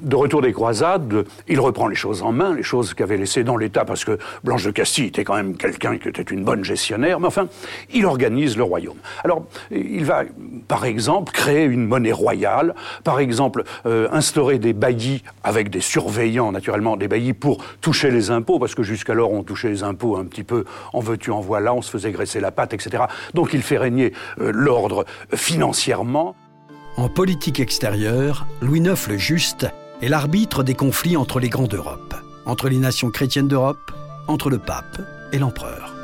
De 0.00 0.16
retour 0.16 0.42
des 0.42 0.52
croisades, 0.52 1.24
il 1.46 1.60
reprend 1.60 1.86
les 1.86 1.94
choses 1.94 2.22
en 2.22 2.32
main, 2.32 2.52
les 2.52 2.64
choses 2.64 2.94
qu'avait 2.94 3.16
laissées 3.16 3.44
dans 3.44 3.56
l'État, 3.56 3.84
parce 3.84 4.04
que 4.04 4.18
Blanche 4.42 4.64
de 4.64 4.72
Castille 4.72 5.06
était 5.06 5.22
quand 5.22 5.36
même 5.36 5.56
quelqu'un 5.56 5.98
qui 5.98 6.08
était 6.08 6.22
une 6.22 6.42
bonne 6.44 6.64
gestionnaire, 6.64 7.20
mais 7.20 7.28
enfin, 7.28 7.46
il 7.92 8.04
organise 8.04 8.56
le 8.56 8.64
royaume. 8.64 8.96
Alors, 9.22 9.46
il 9.70 10.04
va, 10.04 10.24
par 10.66 10.84
exemple, 10.84 11.32
créer 11.32 11.64
une 11.64 11.86
monnaie 11.86 12.12
royale, 12.12 12.74
par 13.04 13.20
exemple, 13.20 13.62
euh, 13.86 14.08
instaurer 14.10 14.58
des 14.58 14.72
baillis 14.72 15.22
avec 15.44 15.70
des 15.70 15.80
surveillants, 15.80 16.50
naturellement, 16.50 16.96
des 16.96 17.06
baillis 17.06 17.32
pour 17.32 17.64
toucher 17.80 18.10
les 18.10 18.32
impôts, 18.32 18.58
parce 18.58 18.74
que 18.74 18.82
jusqu'alors, 18.82 19.32
on 19.32 19.44
touchait 19.44 19.70
les 19.70 19.84
impôts 19.84 20.16
un 20.16 20.24
petit 20.24 20.44
peu 20.44 20.64
en 20.92 21.00
veux-tu, 21.00 21.30
en 21.30 21.40
voilà, 21.40 21.72
on 21.72 21.82
se 21.82 21.90
faisait 21.90 22.10
graisser 22.10 22.40
la 22.40 22.50
patte, 22.50 22.74
etc. 22.74 23.04
Donc, 23.32 23.54
il 23.54 23.62
fait 23.62 23.78
régner 23.78 24.12
euh, 24.40 24.50
l'ordre 24.52 25.04
financièrement. 25.32 26.34
En 26.96 27.08
politique 27.08 27.60
extérieure, 27.60 28.46
Louis 28.60 28.80
IX 28.80 29.08
le 29.08 29.18
Juste 29.18 29.66
est 30.02 30.08
l'arbitre 30.08 30.62
des 30.62 30.74
conflits 30.74 31.16
entre 31.16 31.40
les 31.40 31.48
grands 31.48 31.66
d'Europe, 31.66 32.14
entre 32.46 32.68
les 32.68 32.78
nations 32.78 33.10
chrétiennes 33.10 33.48
d'Europe, 33.48 33.92
entre 34.28 34.50
le 34.50 34.58
pape 34.58 35.00
et 35.32 35.38
l'empereur. 35.38 35.94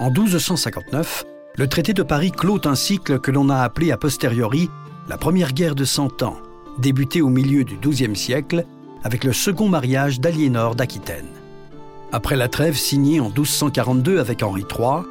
En 0.00 0.10
1259, 0.10 1.24
le 1.56 1.68
traité 1.68 1.92
de 1.92 2.02
Paris 2.02 2.32
clôt 2.32 2.60
un 2.64 2.74
cycle 2.74 3.20
que 3.20 3.30
l'on 3.30 3.48
a 3.48 3.58
appelé 3.58 3.92
a 3.92 3.96
posteriori 3.96 4.70
la 5.08 5.16
première 5.16 5.52
guerre 5.52 5.74
de 5.74 5.84
Cent 5.84 6.22
Ans, 6.22 6.38
débutée 6.78 7.22
au 7.22 7.28
milieu 7.28 7.64
du 7.64 7.76
XIIe 7.76 8.16
siècle 8.16 8.66
avec 9.04 9.22
le 9.22 9.32
second 9.32 9.68
mariage 9.68 10.20
d'Aliénor 10.20 10.74
d'Aquitaine. 10.74 11.28
Après 12.12 12.36
la 12.36 12.48
trêve 12.48 12.76
signée 12.76 13.20
en 13.20 13.28
1242 13.28 14.18
avec 14.18 14.42
Henri 14.42 14.62
III, 14.62 15.02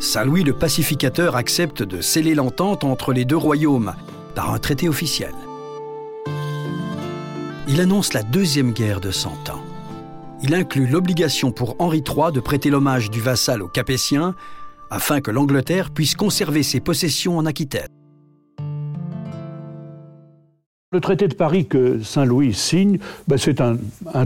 Saint 0.00 0.24
Louis 0.24 0.44
le 0.44 0.52
pacificateur 0.52 1.36
accepte 1.36 1.82
de 1.82 2.00
sceller 2.00 2.34
l'entente 2.34 2.84
entre 2.84 3.12
les 3.12 3.24
deux 3.24 3.36
royaumes 3.36 3.94
par 4.34 4.52
un 4.52 4.58
traité 4.58 4.88
officiel 4.88 5.32
il 7.68 7.80
annonce 7.80 8.12
la 8.12 8.22
deuxième 8.22 8.72
guerre 8.72 9.00
de 9.00 9.10
Cent 9.10 9.50
Ans. 9.50 9.60
Il 10.42 10.54
inclut 10.54 10.86
l'obligation 10.86 11.50
pour 11.50 11.76
Henri 11.80 12.02
III 12.06 12.32
de 12.32 12.40
prêter 12.40 12.70
l'hommage 12.70 13.10
du 13.10 13.20
vassal 13.20 13.62
aux 13.62 13.68
Capétiens 13.68 14.34
afin 14.90 15.20
que 15.20 15.32
l'Angleterre 15.32 15.90
puisse 15.90 16.14
conserver 16.14 16.62
ses 16.62 16.78
possessions 16.78 17.38
en 17.38 17.46
Aquitaine. 17.46 17.88
Le 20.92 21.00
traité 21.00 21.26
de 21.26 21.34
Paris 21.34 21.66
que 21.66 22.00
Saint-Louis 22.00 22.54
signe, 22.54 22.98
ben 23.26 23.36
c'est 23.36 23.60
un, 23.60 23.76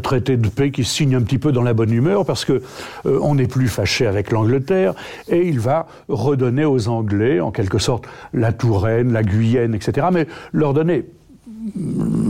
traité 0.00 0.36
de 0.36 0.48
paix 0.48 0.70
qui 0.70 0.84
signe 0.84 1.14
un 1.14 1.22
petit 1.22 1.38
peu 1.38 1.52
dans 1.52 1.62
la 1.62 1.72
bonne 1.72 1.90
humeur 1.90 2.26
parce 2.26 2.44
que 2.44 2.62
euh, 3.06 3.18
on 3.22 3.36
n'est 3.36 3.46
plus 3.46 3.68
fâché 3.68 4.06
avec 4.06 4.30
l'Angleterre 4.30 4.94
et 5.28 5.48
il 5.48 5.58
va 5.58 5.88
redonner 6.08 6.66
aux 6.66 6.88
Anglais, 6.88 7.40
en 7.40 7.50
quelque 7.50 7.78
sorte, 7.78 8.04
la 8.34 8.52
Touraine, 8.52 9.12
la 9.12 9.22
Guyenne, 9.22 9.74
etc. 9.74 10.08
Mais 10.12 10.26
leur 10.52 10.74
donner 10.74 11.06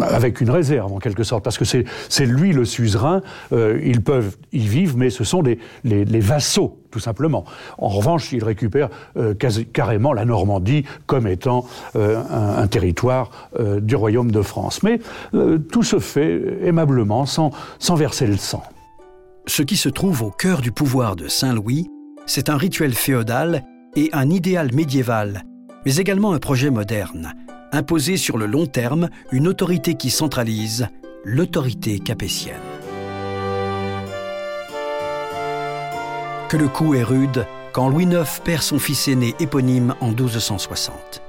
avec 0.03 0.41
une 0.41 0.51
réserve 0.51 0.93
en 0.93 0.99
quelque 0.99 1.23
sorte, 1.23 1.45
parce 1.45 1.59
que 1.59 1.65
c'est 1.65 2.27
lui 2.27 2.53
le 2.53 2.65
suzerain, 2.65 3.23
euh, 3.53 3.81
ils 3.85 4.03
peuvent 4.03 4.37
y 4.53 4.61
vivre, 4.61 4.97
mais 4.97 5.11
ce 5.11 5.25
sont 5.25 5.43
les, 5.43 5.59
vassaux, 6.21 6.79
tout 6.91 7.01
simplement. 7.01 7.45
En 7.79 7.89
revanche, 7.89 8.33
ils 8.33 8.45
récupèrent 8.45 8.91
euh, 9.17 9.35
carrément 9.73 10.13
la 10.13 10.25
Normandie 10.25 10.85
comme 11.07 11.27
étant 11.27 11.67
euh, 11.97 12.23
un, 12.31 12.67
territoire 12.67 13.31
du 13.81 13.97
royaume 13.97 14.31
de 14.31 14.43
France. 14.43 14.83
Mais 14.83 15.01
tout 15.73 15.83
se 15.83 15.99
fait 15.99 16.41
aimablement, 16.63 17.27
sans, 17.27 17.51
sans 17.79 17.95
verser 17.97 18.27
le 18.27 18.37
sang. 18.37 18.63
Ce 19.47 19.63
qui 19.63 19.77
se 19.77 19.89
trouve 19.89 20.23
au 20.23 20.31
cœur 20.31 20.61
du 20.61 20.71
pouvoir 20.71 21.17
de 21.17 21.27
Saint-Louis, 21.27 21.89
c'est 22.27 22.49
un 22.49 22.57
rituel 22.57 22.95
féodal 22.95 23.65
et 23.97 24.11
un 24.13 24.31
idéal 24.31 24.73
médiéval, 24.73 25.43
mais 25.85 25.97
également 25.97 26.33
un 26.33 26.39
projet 26.39 26.71
moderne 26.71 27.35
imposer 27.73 28.17
sur 28.17 28.39
le 28.39 28.47
long 28.47 28.67
terme 28.67 29.09
une 29.33 29.49
autorité 29.49 29.95
qui 29.95 30.11
centralise, 30.11 30.89
l'autorité 31.25 31.99
capétienne. 31.99 32.57
Que 36.49 36.57
le 36.57 36.69
coup 36.69 36.95
est 36.95 37.03
rude 37.03 37.47
quand 37.73 37.89
Louis 37.89 38.05
IX 38.05 38.41
perd 38.45 38.63
son 38.63 38.79
fils 38.79 39.09
aîné 39.09 39.35
éponyme 39.39 39.95
en 40.01 40.09
1260. 40.09 41.23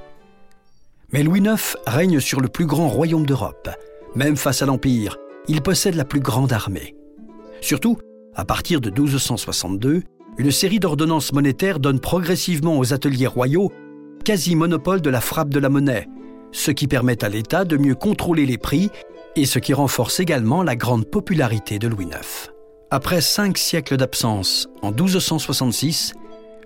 Mais 1.12 1.22
Louis 1.22 1.40
IX 1.40 1.76
règne 1.86 2.20
sur 2.20 2.40
le 2.40 2.48
plus 2.48 2.66
grand 2.66 2.88
royaume 2.88 3.26
d'Europe. 3.26 3.68
Même 4.14 4.36
face 4.36 4.62
à 4.62 4.66
l'Empire, 4.66 5.18
il 5.48 5.62
possède 5.62 5.94
la 5.94 6.04
plus 6.04 6.20
grande 6.20 6.52
armée. 6.52 6.96
Surtout, 7.60 7.98
à 8.34 8.44
partir 8.44 8.80
de 8.80 8.90
1262, 8.90 10.02
une 10.38 10.50
série 10.50 10.80
d'ordonnances 10.80 11.32
monétaires 11.32 11.78
donne 11.78 12.00
progressivement 12.00 12.78
aux 12.78 12.92
ateliers 12.92 13.26
royaux 13.26 13.70
quasi-monopole 14.24 15.00
de 15.00 15.10
la 15.10 15.20
frappe 15.20 15.50
de 15.50 15.58
la 15.58 15.68
monnaie, 15.68 16.08
ce 16.52 16.70
qui 16.70 16.86
permet 16.86 17.24
à 17.24 17.28
l'État 17.28 17.64
de 17.64 17.76
mieux 17.76 17.94
contrôler 17.94 18.46
les 18.46 18.58
prix 18.58 18.90
et 19.36 19.46
ce 19.46 19.58
qui 19.58 19.74
renforce 19.74 20.20
également 20.20 20.62
la 20.62 20.76
grande 20.76 21.06
popularité 21.06 21.78
de 21.78 21.88
Louis 21.88 22.06
IX. 22.06 22.50
Après 22.90 23.22
cinq 23.22 23.56
siècles 23.56 23.96
d'absence, 23.96 24.68
en 24.82 24.90
1266, 24.90 26.12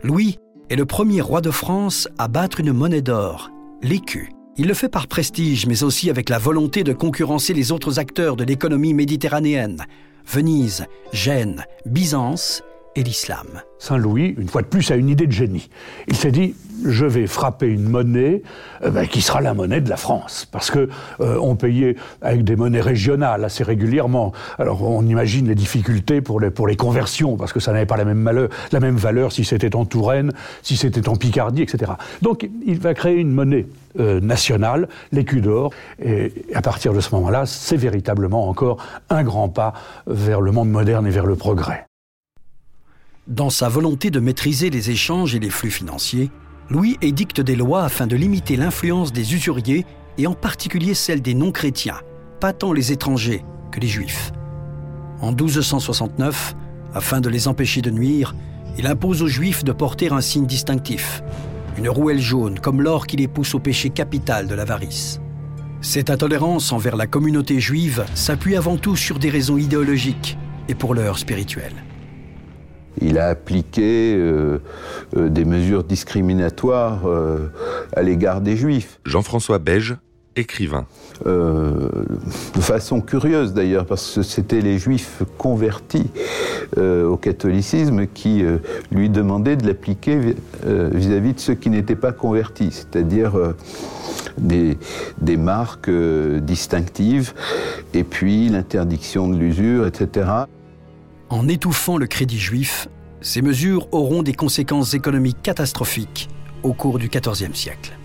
Louis 0.03 0.39
est 0.71 0.77
le 0.77 0.85
premier 0.85 1.21
roi 1.21 1.41
de 1.41 1.53
France 1.53 2.09
à 2.19 2.27
battre 2.29 2.61
une 2.61 2.73
monnaie 2.73 3.03
d'or, 3.03 3.51
l'écu. 3.83 4.33
Il 4.57 4.67
le 4.67 4.75
fait 4.75 4.89
par 4.89 5.07
prestige, 5.07 5.67
mais 5.67 5.85
aussi 5.85 6.11
avec 6.11 6.29
la 6.29 6.39
volonté 6.39 6.83
de 6.83 6.93
concurrencer 6.93 7.55
les 7.55 7.73
autres 7.73 7.99
acteurs 7.99 8.37
de 8.37 8.45
l'économie 8.45 8.95
méditerranéenne, 8.95 9.85
Venise, 10.27 10.87
Gênes, 11.13 11.65
Byzance 11.85 12.63
et 12.97 13.03
l'islam. 13.03 13.63
Saint 13.79 13.99
Louis, 13.99 14.35
une 14.39 14.49
fois 14.49 14.63
de 14.63 14.67
plus, 14.67 14.91
a 14.91 14.97
une 14.97 15.11
idée 15.11 15.27
de 15.27 15.33
génie. 15.33 15.69
Il 16.09 16.17
s'est 16.17 16.33
dit 16.33 16.55
je 16.91 17.07
vais 17.07 17.27
frapper 17.27 17.67
une 17.67 17.89
monnaie 17.89 18.43
euh, 18.83 18.91
ben, 18.91 19.07
qui 19.07 19.21
sera 19.21 19.41
la 19.41 19.55
monnaie 19.55 19.81
de 19.81 19.89
la 19.89 19.97
France, 19.97 20.47
parce 20.51 20.71
que 20.71 20.89
euh, 21.21 21.39
on 21.41 21.57
payait 21.57 21.97
avec 22.23 22.45
des 22.45 22.57
monnaies 22.57 22.81
régionales 22.81 23.45
assez 23.45 23.65
régulièrement. 23.65 24.33
Alors 24.59 24.83
on 24.83 25.05
imagine 25.05 25.49
les 25.49 25.55
difficultés 25.55 26.21
pour 26.21 26.41
les, 26.41 26.51
pour 26.51 26.67
les 26.67 26.77
conversions, 26.77 27.37
parce 27.37 27.53
que 27.53 27.61
ça 27.61 27.73
n'avait 27.73 27.87
pas 27.87 27.97
la 27.97 28.05
même, 28.05 28.19
malheur, 28.19 28.49
la 28.73 28.81
même 28.81 28.97
valeur 28.97 29.33
si 29.33 29.45
c'était 29.45 29.75
en 29.77 29.85
Touraine, 29.85 30.33
si 30.63 30.77
c'était 30.77 31.09
en 31.09 31.17
Picardie, 31.17 31.63
etc. 31.63 31.93
Donc 32.23 32.49
il 32.67 32.79
va 32.79 32.95
créer 32.95 33.17
une 33.17 33.33
monnaie 33.33 33.67
euh, 33.99 34.21
nationale, 34.21 34.89
l'écu 35.13 35.41
d'or, 35.41 35.73
et 36.03 36.33
à 36.55 36.61
partir 36.61 36.93
de 36.93 37.01
ce 37.01 37.15
moment-là, 37.15 37.47
c'est 37.47 37.77
véritablement 37.77 38.49
encore 38.49 38.77
un 39.09 39.23
grand 39.23 39.49
pas 39.49 39.73
vers 40.07 40.41
le 40.41 40.53
monde 40.53 40.71
moderne 40.71 41.07
et 41.07 41.11
vers 41.11 41.27
le 41.27 41.35
progrès. 41.35 41.87
Dans 43.27 43.51
sa 43.51 43.69
volonté 43.69 44.11
de 44.11 44.21
maîtriser 44.21 44.71
les 44.71 44.91
échanges 44.91 45.35
et 45.35 45.39
les 45.39 45.51
flux 45.51 45.71
financiers, 45.71 46.31
Louis 46.69 46.97
édicte 47.01 47.41
des 47.41 47.55
lois 47.55 47.85
afin 47.85 48.09
de 48.09 48.17
limiter 48.17 48.57
l'influence 48.57 49.13
des 49.13 49.35
usuriers 49.35 49.87
et 50.19 50.27
en 50.27 50.35
particulier 50.35 50.95
celle 50.95 51.23
des 51.23 51.35
non-chrétiens, 51.35 52.01
pas 52.41 52.53
tant 52.53 52.73
les 52.73 52.91
étrangers 52.91 53.45
que 53.71 53.79
les 53.79 53.87
juifs. 53.87 54.33
En 55.21 55.31
1269, 55.31 56.57
afin 56.93 57.21
de 57.21 57.29
les 57.29 57.47
empêcher 57.47 57.83
de 57.83 57.91
nuire, 57.91 58.35
il 58.79 58.87
impose 58.87 59.23
aux 59.23 59.29
juifs 59.29 59.63
de 59.63 59.73
porter 59.73 60.11
un 60.11 60.21
signe 60.21 60.47
distinctif, 60.47 61.23
une 61.79 61.89
rouelle 61.89 62.21
jaune 62.21 62.59
comme 62.59 62.83
l'or 62.83 63.07
qui 63.07 63.17
les 63.17 63.29
pousse 63.29 63.55
au 63.55 63.61
péché 63.61 63.91
capital 63.91 64.49
de 64.49 64.55
l'avarice. 64.55 65.21
Cette 65.83 66.11
intolérance 66.11 66.73
envers 66.73 66.97
la 66.97 67.07
communauté 67.07 67.61
juive 67.61 68.05
s'appuie 68.15 68.57
avant 68.57 68.77
tout 68.77 68.97
sur 68.97 69.21
des 69.21 69.31
raisons 69.31 69.57
idéologiques 69.57 70.37
et 70.69 70.75
pour 70.75 70.95
l'heure 70.95 71.19
spirituelle. 71.19 71.75
Il 73.01 73.19
a 73.19 73.29
appliqué 73.29 74.15
euh, 74.17 74.59
euh, 75.17 75.29
des 75.29 75.45
mesures 75.45 75.85
discriminatoires 75.85 77.07
euh, 77.07 77.49
à 77.95 78.03
l'égard 78.03 78.41
des 78.41 78.57
juifs. 78.57 79.01
Jean-François 79.05 79.59
Beige, 79.59 79.97
écrivain. 80.35 80.85
de 81.25 82.61
façon 82.61 83.01
curieuse 83.01 83.55
d'ailleurs, 83.55 83.87
parce 83.87 84.17
que 84.17 84.23
c'était 84.23 84.61
les 84.61 84.79
juifs 84.79 85.23
convertis 85.39 86.11
au 86.77 87.17
catholicisme 87.17 88.07
qui 88.07 88.45
lui 88.91 89.09
demandaient 89.09 89.57
de 89.57 89.67
l'appliquer 89.67 90.35
vis-à-vis 90.63 91.33
de 91.33 91.41
ceux 91.41 91.55
qui 91.55 91.71
n'étaient 91.71 91.97
pas 91.97 92.13
convertis, 92.13 92.71
c'est-à-dire 92.71 93.33
des, 94.37 94.77
des, 95.23 95.39
marques 95.39 95.89
distinctives, 95.89 97.33
et 97.95 98.05
puis 98.05 98.51
l'interdiction 98.51 99.31
de 99.31 99.39
l'usure, 99.39 99.87
etc. 99.87 100.47
En 101.29 101.49
étouffant 101.49 101.97
le 101.97 102.07
crédit 102.07 102.39
juif, 102.39 102.89
ces 103.21 103.43
mesures 103.43 103.89
auront 103.93 104.23
des 104.23 104.35
conséquences 104.35 104.95
économiques 104.95 105.43
catastrophiques 105.43 106.29
au 106.63 106.73
cours 106.73 106.99
du 106.99 107.09
XIVe 107.09 107.55
siècle. 107.55 107.99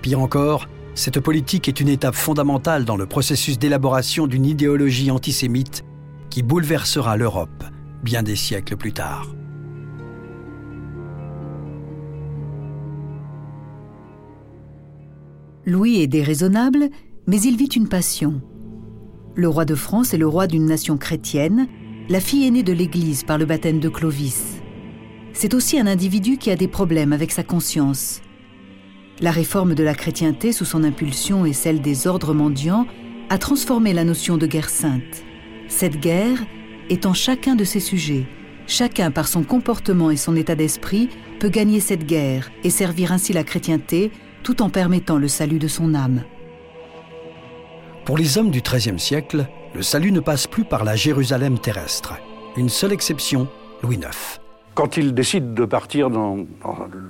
Pire 0.00 0.20
encore, 0.20 0.68
cette 0.94 1.20
politique 1.20 1.68
est 1.68 1.80
une 1.80 1.88
étape 1.88 2.14
fondamentale 2.14 2.84
dans 2.84 2.96
le 2.96 3.06
processus 3.06 3.58
d'élaboration 3.58 4.26
d'une 4.26 4.46
idéologie 4.46 5.10
antisémite 5.10 5.84
qui 6.30 6.42
bouleversera 6.42 7.16
l'Europe 7.16 7.64
bien 8.02 8.22
des 8.22 8.36
siècles 8.36 8.76
plus 8.76 8.92
tard. 8.92 9.26
Louis 15.64 16.00
est 16.00 16.08
déraisonnable, 16.08 16.90
mais 17.26 17.40
il 17.40 17.56
vit 17.56 17.66
une 17.66 17.88
passion. 17.88 18.40
Le 19.34 19.48
roi 19.48 19.64
de 19.64 19.76
France 19.76 20.12
est 20.12 20.18
le 20.18 20.26
roi 20.26 20.48
d'une 20.48 20.66
nation 20.66 20.98
chrétienne, 20.98 21.68
la 22.08 22.20
fille 22.20 22.46
aînée 22.46 22.62
de 22.62 22.72
l'Église 22.72 23.22
par 23.22 23.38
le 23.38 23.44
baptême 23.44 23.80
de 23.80 23.88
Clovis. 23.88 24.60
C'est 25.32 25.54
aussi 25.54 25.78
un 25.78 25.86
individu 25.86 26.36
qui 26.36 26.50
a 26.50 26.56
des 26.56 26.68
problèmes 26.68 27.12
avec 27.12 27.32
sa 27.32 27.42
conscience. 27.42 28.20
La 29.20 29.30
réforme 29.30 29.74
de 29.74 29.84
la 29.84 29.94
chrétienté 29.94 30.52
sous 30.52 30.64
son 30.64 30.84
impulsion 30.84 31.46
et 31.46 31.52
celle 31.52 31.80
des 31.80 32.06
ordres 32.06 32.34
mendiants 32.34 32.86
a 33.30 33.38
transformé 33.38 33.92
la 33.92 34.04
notion 34.04 34.36
de 34.36 34.46
guerre 34.46 34.70
sainte. 34.70 35.24
Cette 35.68 36.00
guerre 36.00 36.38
en 37.06 37.14
chacun 37.14 37.54
de 37.54 37.64
ses 37.64 37.80
sujets. 37.80 38.26
Chacun, 38.66 39.10
par 39.10 39.26
son 39.26 39.42
comportement 39.42 40.10
et 40.10 40.16
son 40.16 40.36
état 40.36 40.54
d'esprit, 40.54 41.08
peut 41.40 41.48
gagner 41.48 41.80
cette 41.80 42.06
guerre 42.06 42.50
et 42.64 42.70
servir 42.70 43.12
ainsi 43.12 43.32
la 43.32 43.44
chrétienté 43.44 44.10
tout 44.42 44.62
en 44.62 44.70
permettant 44.70 45.18
le 45.18 45.28
salut 45.28 45.58
de 45.58 45.68
son 45.68 45.94
âme. 45.94 46.22
Pour 48.04 48.18
les 48.18 48.38
hommes 48.38 48.50
du 48.50 48.60
XIIIe 48.60 48.98
siècle, 48.98 49.46
le 49.74 49.82
salut 49.82 50.12
ne 50.12 50.20
passe 50.20 50.46
plus 50.46 50.64
par 50.64 50.84
la 50.84 50.96
Jérusalem 50.96 51.58
terrestre. 51.58 52.14
Une 52.56 52.68
seule 52.68 52.92
exception, 52.92 53.48
Louis 53.82 53.96
IX. 53.96 54.38
Quand 54.74 54.96
il 54.96 55.14
décide 55.14 55.52
de 55.54 55.64
partir 55.64 56.08
dans, 56.08 56.46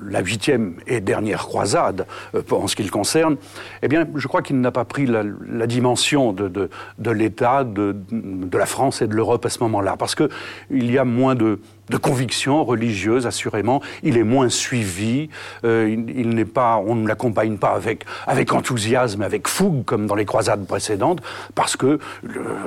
la 0.05 0.21
huitième 0.21 0.77
et 0.87 1.01
dernière 1.01 1.47
croisade, 1.47 2.07
euh, 2.35 2.43
en 2.51 2.67
ce 2.67 2.75
qui 2.75 2.83
le 2.83 2.91
concerne, 2.91 3.37
eh 3.83 3.89
bien, 3.89 4.07
je 4.15 4.27
crois 4.27 4.43
qu'il 4.43 4.61
n'a 4.61 4.73
pas 4.73 4.85
pris 4.85 5.07
la, 5.07 5.67
dimension 5.67 6.33
de, 6.33 6.49
de, 6.49 7.11
l'État, 7.11 7.63
de, 7.65 7.97
de, 8.11 8.59
la 8.59 8.67
France 8.67 9.01
et 9.01 9.07
de 9.07 9.15
l'Europe 9.15 9.47
à 9.47 9.49
ce 9.49 9.61
moment-là, 9.61 9.97
parce 9.97 10.15
qu'il 10.17 10.31
y 10.71 10.99
a 10.99 11.05
moins 11.05 11.37
de, 11.37 11.61
de 11.93 11.97
conviction 11.99 12.65
religieuse, 12.65 13.27
assurément. 13.27 13.83
Il 14.03 14.17
est 14.17 14.25
moins 14.25 14.49
suivi. 14.49 15.29
Euh, 15.65 15.89
il, 15.89 16.31
n'est 16.31 16.45
pas, 16.45 16.83
on 16.85 16.97
ne 16.97 17.07
l'accompagne 17.07 17.59
pas 17.59 17.75
avec, 17.75 18.05
avec 18.27 18.53
enthousiasme, 18.53 19.23
avec 19.23 19.47
fougue, 19.47 19.85
comme 19.85 20.07
dans 20.07 20.15
les 20.15 20.25
croisades 20.25 20.67
précédentes, 20.67 21.21
parce 21.55 21.77
que, 21.77 21.99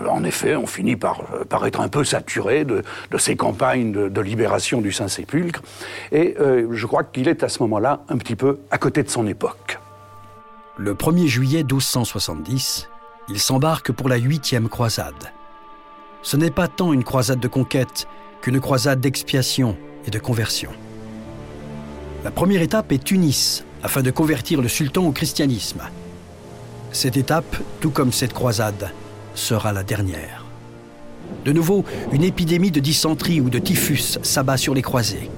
en 0.10 0.24
effet, 0.24 0.56
on 0.56 0.68
finit 0.68 0.96
par, 0.96 1.24
par 1.50 1.66
être 1.66 1.82
un 1.82 1.90
peu 1.90 2.04
saturé 2.04 2.64
de, 2.64 2.84
de 3.12 3.18
ces 3.18 3.36
campagnes 3.36 3.92
de, 3.92 4.22
libération 4.22 4.82
du 4.82 4.92
Saint-Sépulcre. 4.92 5.62
Et 6.12 6.36
euh, 6.40 6.68
je 6.72 6.86
crois 6.86 7.04
qu'il 7.04 7.28
est 7.28 7.44
à 7.44 7.50
ce 7.50 7.62
moment-là 7.64 8.02
un 8.10 8.18
petit 8.18 8.36
peu 8.36 8.60
à 8.72 8.78
côté 8.78 9.04
de 9.04 9.10
son 9.10 9.28
époque. 9.28 9.80
Le 10.78 10.94
1er 10.94 11.28
juillet 11.28 11.64
1270, 11.64 12.90
il 13.30 13.40
s'embarque 13.40 13.92
pour 13.92 14.10
la 14.10 14.18
huitième 14.18 14.70
croisade. 14.70 15.32
Ce 16.22 16.38
n'est 16.38 16.52
pas 16.52 16.68
tant 16.68 16.92
une 16.92 17.04
croisade 17.04 17.40
de 17.40 17.48
conquête 17.48 18.08
qu'une 18.46 18.60
croisade 18.60 19.02
d'expiation 19.02 19.76
et 20.06 20.12
de 20.12 20.20
conversion. 20.20 20.70
La 22.24 22.30
première 22.30 22.62
étape 22.62 22.92
est 22.92 23.04
Tunis, 23.04 23.66
afin 23.82 24.04
de 24.04 24.12
convertir 24.12 24.62
le 24.62 24.68
sultan 24.68 25.08
au 25.08 25.12
christianisme. 25.12 25.82
Cette 26.92 27.18
étape, 27.18 27.58
tout 27.80 27.90
comme 27.90 28.12
cette 28.12 28.34
croisade, 28.34 28.92
sera 29.34 29.74
la 29.74 29.82
dernière. 29.82 30.46
De 31.44 31.52
nouveau, 31.52 31.86
une 32.12 32.24
épidémie 32.24 32.70
de 32.70 32.80
dysenterie 32.80 33.42
ou 33.42 33.50
de 33.50 33.58
typhus 33.58 34.20
s'abat 34.22 34.58
sur 34.58 34.76
les 34.76 34.84
croisés. 34.84 35.32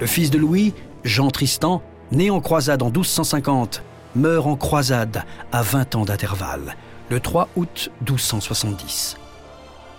Le 0.00 0.08
fils 0.08 0.30
de 0.30 0.38
Louis, 0.38 0.74
Jean 1.04 1.30
Tristan, 1.30 1.82
né 2.10 2.30
en 2.30 2.40
croisade 2.40 2.82
en 2.82 2.86
1250, 2.86 3.80
meurt 4.16 4.48
en 4.48 4.56
croisade 4.56 5.22
à 5.52 5.62
20 5.62 5.94
ans 5.94 6.04
d'intervalle, 6.04 6.74
le 7.10 7.20
3 7.20 7.48
août 7.54 7.92
1270. 8.00 9.18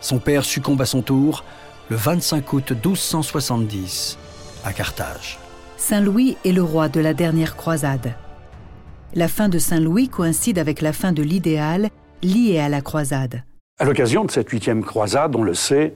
Son 0.01 0.19
père 0.19 0.43
succombe 0.43 0.81
à 0.81 0.85
son 0.85 1.01
tour 1.01 1.45
le 1.89 1.95
25 1.95 2.53
août 2.53 2.71
1270 2.71 4.17
à 4.63 4.73
Carthage. 4.73 5.39
Saint-Louis 5.77 6.37
est 6.45 6.51
le 6.51 6.63
roi 6.63 6.89
de 6.89 6.99
la 6.99 7.13
dernière 7.13 7.55
croisade. 7.55 8.13
La 9.13 9.27
fin 9.27 9.49
de 9.49 9.59
Saint-Louis 9.59 10.07
coïncide 10.07 10.59
avec 10.59 10.81
la 10.81 10.93
fin 10.93 11.11
de 11.11 11.23
l'idéal 11.23 11.89
lié 12.23 12.59
à 12.59 12.69
la 12.69 12.81
croisade. 12.81 13.43
À 13.79 13.85
l'occasion 13.85 14.23
de 14.23 14.31
cette 14.31 14.49
huitième 14.49 14.83
croisade, 14.83 15.35
on 15.35 15.43
le 15.43 15.53
sait, 15.53 15.95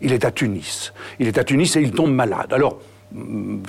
il 0.00 0.12
est 0.12 0.24
à 0.24 0.30
Tunis. 0.30 0.92
Il 1.18 1.26
est 1.26 1.38
à 1.38 1.44
Tunis 1.44 1.76
et 1.76 1.82
il 1.82 1.90
tombe 1.90 2.12
malade. 2.12 2.52
Alors, 2.52 2.78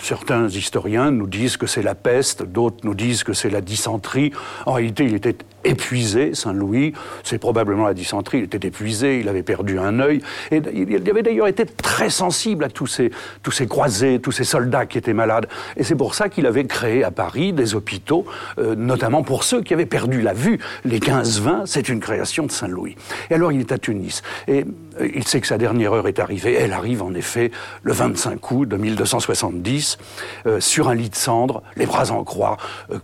certains 0.02 0.47
historiens 0.47 1.12
nous 1.12 1.28
disent 1.28 1.58
que 1.58 1.67
c'est 1.67 1.82
la 1.82 1.95
peste, 1.95 2.43
d'autres 2.43 2.78
nous 2.84 2.95
disent 2.95 3.23
que 3.23 3.34
c'est 3.34 3.50
la 3.50 3.62
dysenterie. 3.62 4.32
En 4.65 4.73
réalité, 4.73 5.06
il 5.06 5.13
était 5.13 5.38
épuisé, 5.63 6.34
Saint-Louis. 6.34 6.93
C'est 7.23 7.38
probablement 7.38 7.88
la 7.88 7.93
dysenterie. 7.93 8.39
Il 8.39 8.43
était 8.45 8.67
épuisé, 8.67 9.19
il 9.19 9.30
avait 9.30 9.43
perdu 9.43 9.80
un 9.80 10.00
œil. 10.00 10.21
Et 10.52 10.62
il 10.73 11.10
avait 11.10 11.23
d'ailleurs 11.23 11.47
été 11.47 11.65
très 11.65 12.10
sensible 12.10 12.63
à 12.63 12.69
tous 12.69 12.88
ces, 12.88 13.12
tous 13.43 13.52
ces 13.52 13.67
croisés, 13.67 14.19
tous 14.19 14.32
ces 14.32 14.43
soldats 14.43 14.86
qui 14.86 14.97
étaient 14.97 15.13
malades. 15.13 15.47
Et 15.76 15.84
c'est 15.84 15.95
pour 15.95 16.15
ça 16.15 16.30
qu'il 16.30 16.45
avait 16.45 16.65
créé 16.65 17.04
à 17.04 17.12
Paris 17.12 17.54
des 17.54 17.76
hôpitaux, 17.76 18.26
euh, 18.58 18.76
notamment 18.76 19.23
pour 19.23 19.43
ceux 19.43 19.62
qui 19.62 19.73
avaient 19.73 19.86
perdu 19.86 20.21
la 20.21 20.34
vue. 20.34 20.60
Les 20.86 21.00
15-20, 21.00 21.65
c'est 21.65 21.89
une 21.89 22.00
création 22.00 22.45
de 22.45 22.52
Saint-Louis. 22.52 22.95
Et 23.30 23.36
alors 23.36 23.52
il 23.52 23.60
est 23.60 23.71
à 23.71 23.78
Tunis. 23.78 24.21
Et 24.47 24.65
euh, 25.00 25.10
il 25.13 25.28
sait 25.28 25.41
que 25.41 25.47
sa 25.47 25.58
dernière 25.58 25.93
heure 25.93 26.08
est 26.08 26.19
arrivée. 26.19 26.54
Elle 26.54 26.73
arrive 26.73 27.04
en 27.04 27.13
effet 27.13 27.52
le 27.84 27.93
25 27.93 28.52
août 28.52 28.67
de 28.67 28.78
1270, 29.28 29.98
euh, 30.46 30.60
sur 30.60 30.90
un 30.90 30.96
lit 30.96 31.10
de 31.10 31.16
cendres, 31.16 31.63
les 31.76 31.86
bras 31.86 32.12
en 32.12 32.24
croix, 32.24 32.58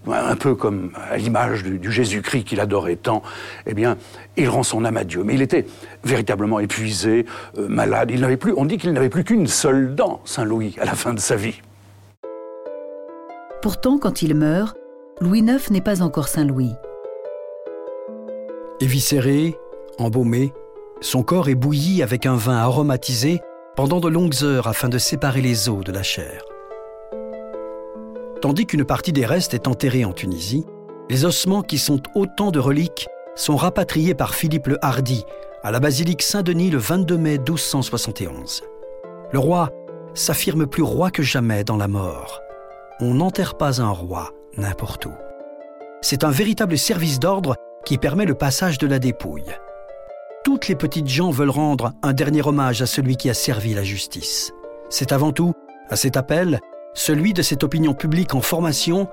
un 0.08 0.36
peu 0.36 0.56
comme 0.56 0.92
à 1.10 1.18
l'image 1.18 1.64
du, 1.64 1.80
du 1.80 1.92
Jésus-Christ 1.92 2.44
qu'il 2.46 2.60
adorait 2.60 2.96
tant, 2.96 3.22
eh 3.66 3.74
bien, 3.74 3.98
il 4.38 4.50
rend 4.50 4.64
son 4.64 4.86
âme 4.86 4.98
à 4.98 5.04
Dieu. 5.04 5.24
Mais 5.24 5.36
il 5.36 5.42
était 5.42 5.66
véritablement 6.04 6.60
épuisé, 6.60 7.26
euh, 7.58 7.68
malade. 7.68 8.12
Il 8.12 8.22
n'avait 8.22 8.38
plus, 8.38 8.54
on 8.56 8.66
dit 8.66 8.78
qu'il 8.78 8.92
n'avait 8.94 9.10
plus 9.10 9.24
qu'une 9.24 9.48
seule 9.48 9.96
dent, 9.96 10.22
Saint 10.26 10.46
Louis, 10.46 10.76
à 10.80 10.86
la 10.86 10.96
fin 10.96 11.14
de 11.14 11.20
sa 11.20 11.36
vie. 11.36 11.62
Pourtant, 13.62 13.98
quand 13.98 14.22
il 14.22 14.36
meurt, 14.36 14.78
Louis 15.22 15.40
IX 15.40 15.72
n'est 15.72 15.82
pas 15.82 16.02
encore 16.02 16.28
Saint 16.28 16.46
Louis. 16.46 16.72
Éviscéré, 18.82 19.58
embaumé, 20.00 20.52
son 21.00 21.24
corps 21.24 21.50
est 21.50 21.56
bouilli 21.56 22.04
avec 22.04 22.26
un 22.26 22.36
vin 22.36 22.58
aromatisé 22.58 23.42
pendant 23.76 24.00
de 24.00 24.08
longues 24.08 24.44
heures 24.44 24.68
afin 24.68 24.90
de 24.90 24.98
séparer 24.98 25.42
les 25.42 25.70
os 25.70 25.84
de 25.84 25.92
la 25.92 26.04
chair. 26.04 26.44
Tandis 28.42 28.66
qu'une 28.66 28.86
partie 28.86 29.14
des 29.14 29.26
restes 29.26 29.54
est 29.54 29.68
enterrée 29.68 30.06
en 30.06 30.14
Tunisie, 30.14 30.66
les 31.10 31.26
ossements 31.26 31.64
qui 31.64 31.78
sont 31.78 32.02
autant 32.16 32.52
de 32.52 32.60
reliques 32.60 33.08
sont 33.36 33.56
rapatriés 33.56 34.14
par 34.14 34.36
Philippe 34.36 34.68
le 34.68 34.78
Hardi 34.86 35.26
à 35.64 35.72
la 35.72 35.80
basilique 35.80 36.22
Saint-Denis 36.22 36.70
le 36.70 36.78
22 36.78 37.18
mai 37.18 37.38
1271. 37.38 38.64
Le 39.32 39.40
roi 39.40 39.70
s'affirme 40.14 40.68
plus 40.68 40.84
roi 40.84 41.10
que 41.10 41.24
jamais 41.24 41.64
dans 41.64 41.78
la 41.78 41.88
mort. 41.88 42.42
On 43.00 43.16
n'enterre 43.16 43.56
pas 43.56 43.82
un 43.82 43.90
roi 43.90 44.32
n'importe 44.58 45.08
où. 45.08 45.14
C'est 46.02 46.24
un 46.24 46.32
véritable 46.32 46.78
service 46.78 47.20
d'ordre 47.20 47.56
qui 47.86 47.98
permet 47.98 48.26
le 48.26 48.36
passage 48.36 48.78
de 48.78 48.88
la 48.88 49.00
dépouille. 49.00 49.56
Toutes 50.44 50.68
les 50.68 50.76
petites 50.76 51.08
gens 51.08 51.32
veulent 51.32 51.50
rendre 51.50 51.94
un 52.04 52.12
dernier 52.12 52.46
hommage 52.46 52.82
à 52.82 52.86
celui 52.86 53.16
qui 53.16 53.30
a 53.30 53.34
servi 53.34 53.74
la 53.74 53.84
justice. 53.84 54.52
C'est 54.90 55.14
avant 55.14 55.32
tout, 55.32 55.54
à 55.90 55.96
cet 55.96 56.18
appel, 56.18 56.60
celui 56.94 57.32
de 57.32 57.42
cette 57.42 57.64
opinion 57.64 57.94
publique 57.94 58.36
en 58.36 58.42
formation 58.42 59.08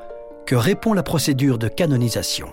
que 0.45 0.57
répond 0.57 0.93
la 0.93 1.05
procédure 1.05 1.59
de 1.59 1.69
canonisation 1.69 2.53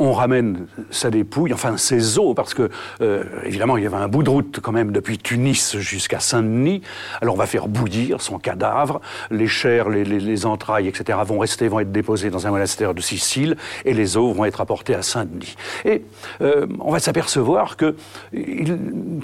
on 0.00 0.12
ramène 0.12 0.66
sa 0.90 1.10
dépouille, 1.10 1.52
enfin 1.52 1.76
ses 1.76 2.18
os, 2.18 2.34
parce 2.34 2.54
que 2.54 2.70
euh, 3.02 3.24
évidemment 3.44 3.76
il 3.76 3.84
y 3.84 3.86
avait 3.86 3.96
un 3.96 4.08
bout 4.08 4.22
de 4.22 4.30
route 4.30 4.58
quand 4.60 4.72
même 4.72 4.92
depuis 4.92 5.18
Tunis 5.18 5.76
jusqu'à 5.76 6.20
Saint-Denis. 6.20 6.80
Alors 7.20 7.34
on 7.34 7.38
va 7.38 7.46
faire 7.46 7.68
bouillir 7.68 8.20
son 8.22 8.38
cadavre, 8.38 9.00
les 9.30 9.46
chairs, 9.46 9.90
les, 9.90 10.46
entrailles, 10.46 10.88
etc. 10.88 11.18
vont 11.26 11.38
rester, 11.38 11.68
vont 11.68 11.80
être 11.80 11.92
déposées 11.92 12.30
dans 12.30 12.46
un 12.46 12.50
monastère 12.50 12.94
de 12.94 13.00
Sicile, 13.02 13.56
et 13.84 13.92
les 13.92 14.16
os 14.16 14.34
vont 14.34 14.46
être 14.46 14.62
apportés 14.62 14.94
à 14.94 15.02
Saint-Denis. 15.02 15.54
Et 15.84 16.02
euh, 16.40 16.66
on 16.80 16.92
va 16.92 16.98
s'apercevoir 16.98 17.76
que 17.76 17.94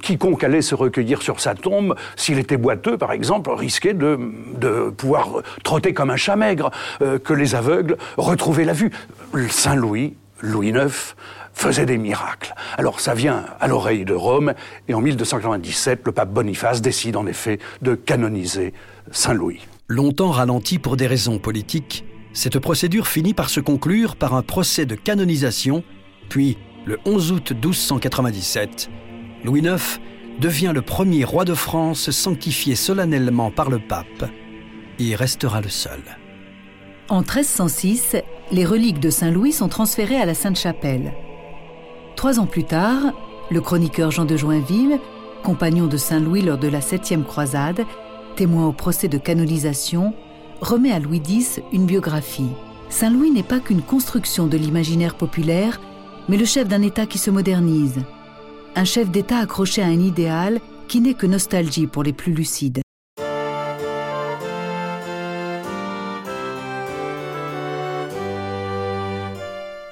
quiconque 0.03 0.45
allait 0.45 0.63
se 0.63 0.75
recueillir 0.75 1.23
sur 1.23 1.41
sa 1.41 1.55
tombe, 1.55 1.97
s'il 2.17 2.39
était 2.39 2.59
boiteux 2.59 2.99
par 2.99 3.13
exemple, 3.13 3.51
risquait 3.51 3.95
de, 3.95 4.19
pouvoir 4.97 5.43
trotter 5.65 5.95
comme 5.95 6.11
un 6.11 6.17
chat 6.17 6.37
maigre, 6.37 6.71
euh, 7.01 7.19
que 7.19 7.33
les 7.33 7.55
aveugles 7.55 7.97
retrouvaient 8.19 8.65
la 8.65 8.75
vue. 8.75 8.91
Saint 9.49 9.77
Louis 10.41 10.69
IX 10.69 11.15
faisait 11.53 11.87
des 11.87 11.99
miracles. 11.99 12.55
Alors 12.77 13.01
ça 13.01 13.15
vient 13.15 13.45
à 13.61 13.69
l'oreille 13.69 14.05
de 14.05 14.15
Rome, 14.15 14.53
et 14.89 14.95
en 14.95 15.01
1297, 15.01 16.03
le 16.05 16.13
pape 16.13 16.31
Boniface 16.31 16.83
décide 16.83 17.17
en 17.17 17.27
effet 17.27 17.59
de 17.83 17.95
canoniser 17.95 18.75
Saint 19.11 19.35
Louis. 19.35 19.67
Longtemps 19.89 20.31
ralenti 20.31 20.79
pour 20.79 20.97
des 20.97 21.07
raisons 21.07 21.39
politiques, 21.39 22.05
cette 22.33 22.59
procédure 22.59 23.07
finit 23.07 23.33
par 23.33 23.49
se 23.49 23.61
conclure 23.61 24.17
par 24.17 24.35
un 24.35 24.43
procès 24.43 24.85
de 24.85 24.95
canonisation, 24.95 25.83
puis, 26.29 26.59
le 26.85 26.99
11 27.07 27.33
août 27.33 27.53
1297, 27.53 28.91
Louis 29.45 29.61
IX 29.61 30.01
devient 30.39 30.73
le 30.75 30.83
premier 30.83 31.25
roi 31.25 31.45
de 31.45 31.55
France 31.55 32.11
sanctifié 32.11 32.75
solennellement 32.75 33.51
par 33.51 33.71
le 33.71 33.79
pape 33.79 34.31
et 34.99 35.15
restera 35.15 35.61
le 35.61 35.69
seul. 35.69 36.01
En 37.09 37.21
1306, 37.21 38.17
les 38.53 38.65
reliques 38.65 39.01
de 39.01 39.11
Saint 39.11 39.31
Louis 39.31 39.53
sont 39.53 39.69
transférées 39.69 40.21
à 40.21 40.25
la 40.25 40.35
Sainte-Chapelle. 40.35 41.13
Trois 42.15 42.39
ans 42.39 42.47
plus 42.47 42.65
tard, 42.65 43.13
le 43.51 43.61
chroniqueur 43.61 44.11
Jean 44.11 44.25
de 44.25 44.37
Joinville, 44.37 45.01
compagnon 45.43 45.87
de 45.87 45.97
Saint 45.97 46.21
Louis 46.21 46.43
lors 46.43 46.59
de 46.59 46.69
la 46.69 46.81
septième 46.81 47.25
croisade, 47.25 47.85
témoin 48.37 48.67
au 48.67 48.73
procès 48.73 49.09
de 49.09 49.19
canonisation, 49.19 50.15
remet 50.61 50.93
à 50.93 51.01
Louis 51.01 51.23
X 51.29 51.61
une 51.73 51.87
biographie. 51.87 52.51
Saint-Louis 52.89 53.31
n'est 53.31 53.43
pas 53.43 53.61
qu'une 53.61 53.83
construction 53.83 54.47
de 54.47 54.57
l'imaginaire 54.57 55.17
populaire, 55.17 55.81
mais 56.29 56.37
le 56.37 56.45
chef 56.45 56.69
d'un 56.69 56.83
État 56.83 57.07
qui 57.07 57.19
se 57.19 57.31
modernise. 57.31 58.01
Un 58.77 58.85
chef 58.85 59.11
d'État 59.11 59.39
accroché 59.39 59.83
à 59.83 59.87
un 59.87 60.01
idéal 60.01 60.61
qui 60.87 61.01
n'est 61.01 61.15
que 61.15 61.27
nostalgie 61.27 61.87
pour 61.87 62.05
les 62.05 62.13
plus 62.13 62.33
lucides. 62.33 62.81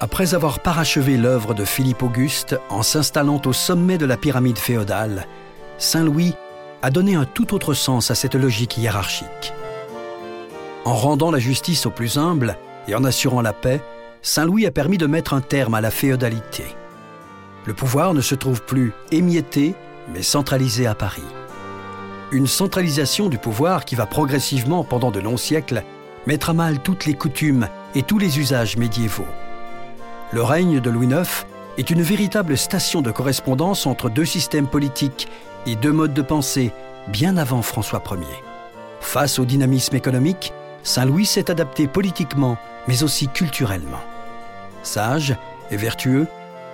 Après 0.05 0.35
avoir 0.35 0.61
parachevé 0.61 1.17
l'œuvre 1.17 1.55
de 1.55 1.65
Philippe 1.65 2.03
Auguste 2.03 2.61
en 2.69 2.83
s'installant 2.83 3.41
au 3.47 3.55
sommet 3.55 3.97
de 3.97 4.05
la 4.05 4.19
pyramide 4.19 4.59
féodale, 4.59 5.27
Saint-Louis 5.79 6.35
a 6.83 6.91
donné 6.91 7.15
un 7.15 7.25
tout 7.25 7.55
autre 7.55 7.73
sens 7.73 8.11
à 8.11 8.15
cette 8.15 8.35
logique 8.35 8.77
hiérarchique. 8.77 9.55
En 10.85 10.93
rendant 10.93 11.31
la 11.31 11.39
justice 11.39 11.87
aux 11.87 11.91
plus 11.91 12.19
humbles 12.19 12.59
et 12.87 12.95
en 12.95 13.03
assurant 13.03 13.41
la 13.41 13.55
paix, 13.55 13.81
Saint-Louis 14.21 14.67
a 14.67 14.71
permis 14.71 14.99
de 14.99 15.07
mettre 15.07 15.33
un 15.33 15.41
terme 15.41 15.73
à 15.73 15.81
la 15.81 15.91
féodalité. 15.91 16.65
Le 17.65 17.73
pouvoir 17.73 18.13
ne 18.13 18.21
se 18.21 18.35
trouve 18.35 18.61
plus 18.61 18.93
émietté, 19.11 19.75
mais 20.13 20.23
centralisé 20.23 20.87
à 20.87 20.95
Paris. 20.95 21.23
Une 22.31 22.47
centralisation 22.47 23.31
du 23.31 23.39
pouvoir 23.39 23.87
qui 23.87 23.95
va 23.95 24.05
progressivement, 24.05 24.85
pendant 24.85 25.11
de 25.11 25.21
longs 25.21 25.39
siècles, 25.39 25.83
mettre 26.27 26.51
à 26.51 26.53
mal 26.53 26.81
toutes 26.81 27.07
les 27.07 27.15
coutumes 27.15 27.69
et 27.95 28.03
tous 28.03 28.19
les 28.19 28.39
usages 28.39 28.77
médiévaux. 28.77 29.25
Le 30.35 30.43
règne 30.43 30.81
de 30.81 30.91
Louis 30.91 31.07
IX 31.07 31.47
est 31.79 31.91
une 31.91 32.03
véritable 32.03 32.59
station 32.59 33.03
de 33.03 33.13
correspondance 33.13 33.87
entre 33.87 34.11
deux 34.11 34.25
systèmes 34.25 34.67
politiques 34.67 35.29
et 35.65 35.77
deux 35.77 35.93
modes 35.93 36.13
de 36.13 36.23
pensée 36.23 36.73
bien 37.07 37.37
avant 37.37 37.63
François 37.63 38.03
Ier. 38.11 38.43
Face 38.99 39.39
au 39.39 39.45
dynamisme 39.45 39.95
économique, 39.95 40.53
Saint-Louis 40.83 41.27
s'est 41.27 41.53
adapté 41.53 41.87
politiquement, 41.87 42.59
mais 42.89 43.05
aussi 43.05 43.29
culturellement. 43.29 44.01
Sage 44.83 45.37
et 45.71 45.77
vertueux, 45.77 46.27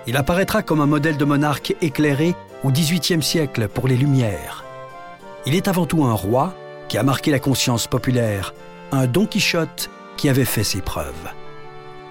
il 0.07 0.17
apparaîtra 0.17 0.63
comme 0.63 0.81
un 0.81 0.87
modèle 0.87 1.17
de 1.17 1.25
monarque 1.25 1.75
éclairé 1.81 2.33
au 2.63 2.71
XVIIIe 2.71 3.21
siècle 3.21 3.67
pour 3.67 3.87
les 3.87 3.95
Lumières. 3.95 4.65
Il 5.45 5.53
est 5.53 5.67
avant 5.67 5.85
tout 5.85 6.03
un 6.03 6.13
roi 6.13 6.55
qui 6.87 6.97
a 6.97 7.03
marqué 7.03 7.29
la 7.29 7.37
conscience 7.37 7.85
populaire, 7.85 8.55
un 8.91 9.05
Don 9.05 9.27
Quichotte 9.27 9.91
qui 10.17 10.29
avait 10.29 10.45
fait 10.45 10.63
ses 10.63 10.81
preuves. 10.81 11.29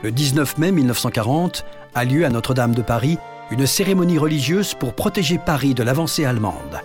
Le 0.03 0.11
19 0.11 0.57
mai 0.57 0.73
1940 0.73 1.67
a 1.95 2.05
lieu 2.07 2.25
à 2.25 2.31
Notre-Dame 2.31 2.75
de 2.75 2.81
Paris 2.81 3.19
une 3.51 3.67
cérémonie 3.67 4.17
religieuse 4.17 4.73
pour 4.73 4.95
protéger 4.95 5.37
Paris 5.37 5.75
de 5.75 5.83
l'avancée 5.83 6.25
allemande. 6.25 6.81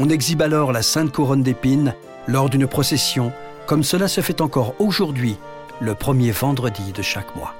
On 0.00 0.08
exhibe 0.08 0.40
alors 0.40 0.72
la 0.72 0.80
Sainte 0.80 1.12
Couronne 1.12 1.42
d'épines 1.42 1.94
lors 2.26 2.48
d'une 2.48 2.66
procession, 2.66 3.32
comme 3.66 3.82
cela 3.82 4.08
se 4.08 4.22
fait 4.22 4.40
encore 4.40 4.74
aujourd'hui, 4.78 5.36
le 5.78 5.94
premier 5.94 6.30
vendredi 6.30 6.92
de 6.92 7.02
chaque 7.02 7.36
mois. 7.36 7.54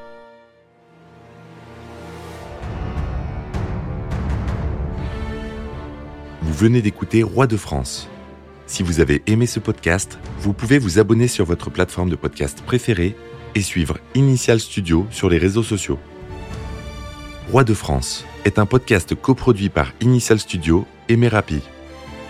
Vous 6.40 6.54
venez 6.54 6.80
d'écouter 6.80 7.22
Roi 7.22 7.46
de 7.46 7.58
France. 7.58 8.08
Si 8.66 8.82
vous 8.82 9.00
avez 9.00 9.22
aimé 9.26 9.46
ce 9.46 9.60
podcast, 9.60 10.18
vous 10.38 10.54
pouvez 10.54 10.78
vous 10.78 10.98
abonner 10.98 11.28
sur 11.28 11.44
votre 11.44 11.68
plateforme 11.68 12.08
de 12.08 12.16
podcast 12.16 12.62
préférée 12.64 13.14
et 13.56 13.62
suivre 13.62 13.96
Initial 14.14 14.60
Studio 14.60 15.06
sur 15.10 15.30
les 15.30 15.38
réseaux 15.38 15.62
sociaux. 15.62 15.98
Roi 17.50 17.64
de 17.64 17.72
France 17.72 18.26
est 18.44 18.58
un 18.58 18.66
podcast 18.66 19.14
coproduit 19.14 19.70
par 19.70 19.92
Initial 20.02 20.38
Studio 20.38 20.86
et 21.08 21.16
Merapi, 21.16 21.62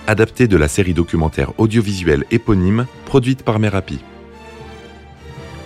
adapté 0.07 0.47
de 0.47 0.57
la 0.57 0.69
série 0.69 0.95
documentaire 0.95 1.53
audiovisuelle 1.59 2.25
éponyme 2.31 2.87
produite 3.07 3.43
par 3.43 3.59
Merapi. 3.59 3.99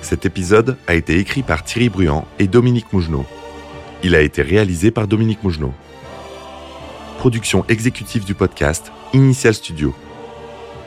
Cet 0.01 0.25
épisode 0.25 0.79
a 0.87 0.95
été 0.95 1.19
écrit 1.19 1.43
par 1.43 1.63
Thierry 1.63 1.91
Bruand 1.91 2.27
et 2.39 2.49
Dominique 2.49 2.91
Mougenot. 2.93 3.27
Il 4.03 4.15
a 4.15 4.23
été 4.23 4.41
réalisé 4.41 4.91
par 4.91 5.07
Dominique 5.07 5.45
Mougenot. 5.45 5.75
Production 7.19 7.67
exécutive 7.69 8.25
du 8.25 8.33
podcast 8.33 8.91
Initial 9.13 9.53
Studio. 9.53 9.95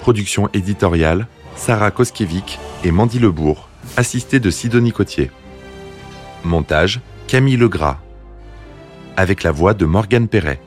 Production 0.02 0.50
éditoriale 0.52 1.28
Sarah 1.56 1.92
Koskiewicz 1.92 2.58
et 2.84 2.90
Mandy 2.90 3.20
Lebourg, 3.20 3.70
assistée 3.98 4.40
de 4.40 4.50
Sidonie 4.50 4.92
Cotier. 4.92 5.32
Montage 6.44 7.02
Camille 7.28 7.58
Legras 7.58 8.00
avec 9.16 9.44
la 9.44 9.52
voix 9.52 9.74
de 9.74 9.86
Morgane 9.86 10.28
Perret. 10.28 10.60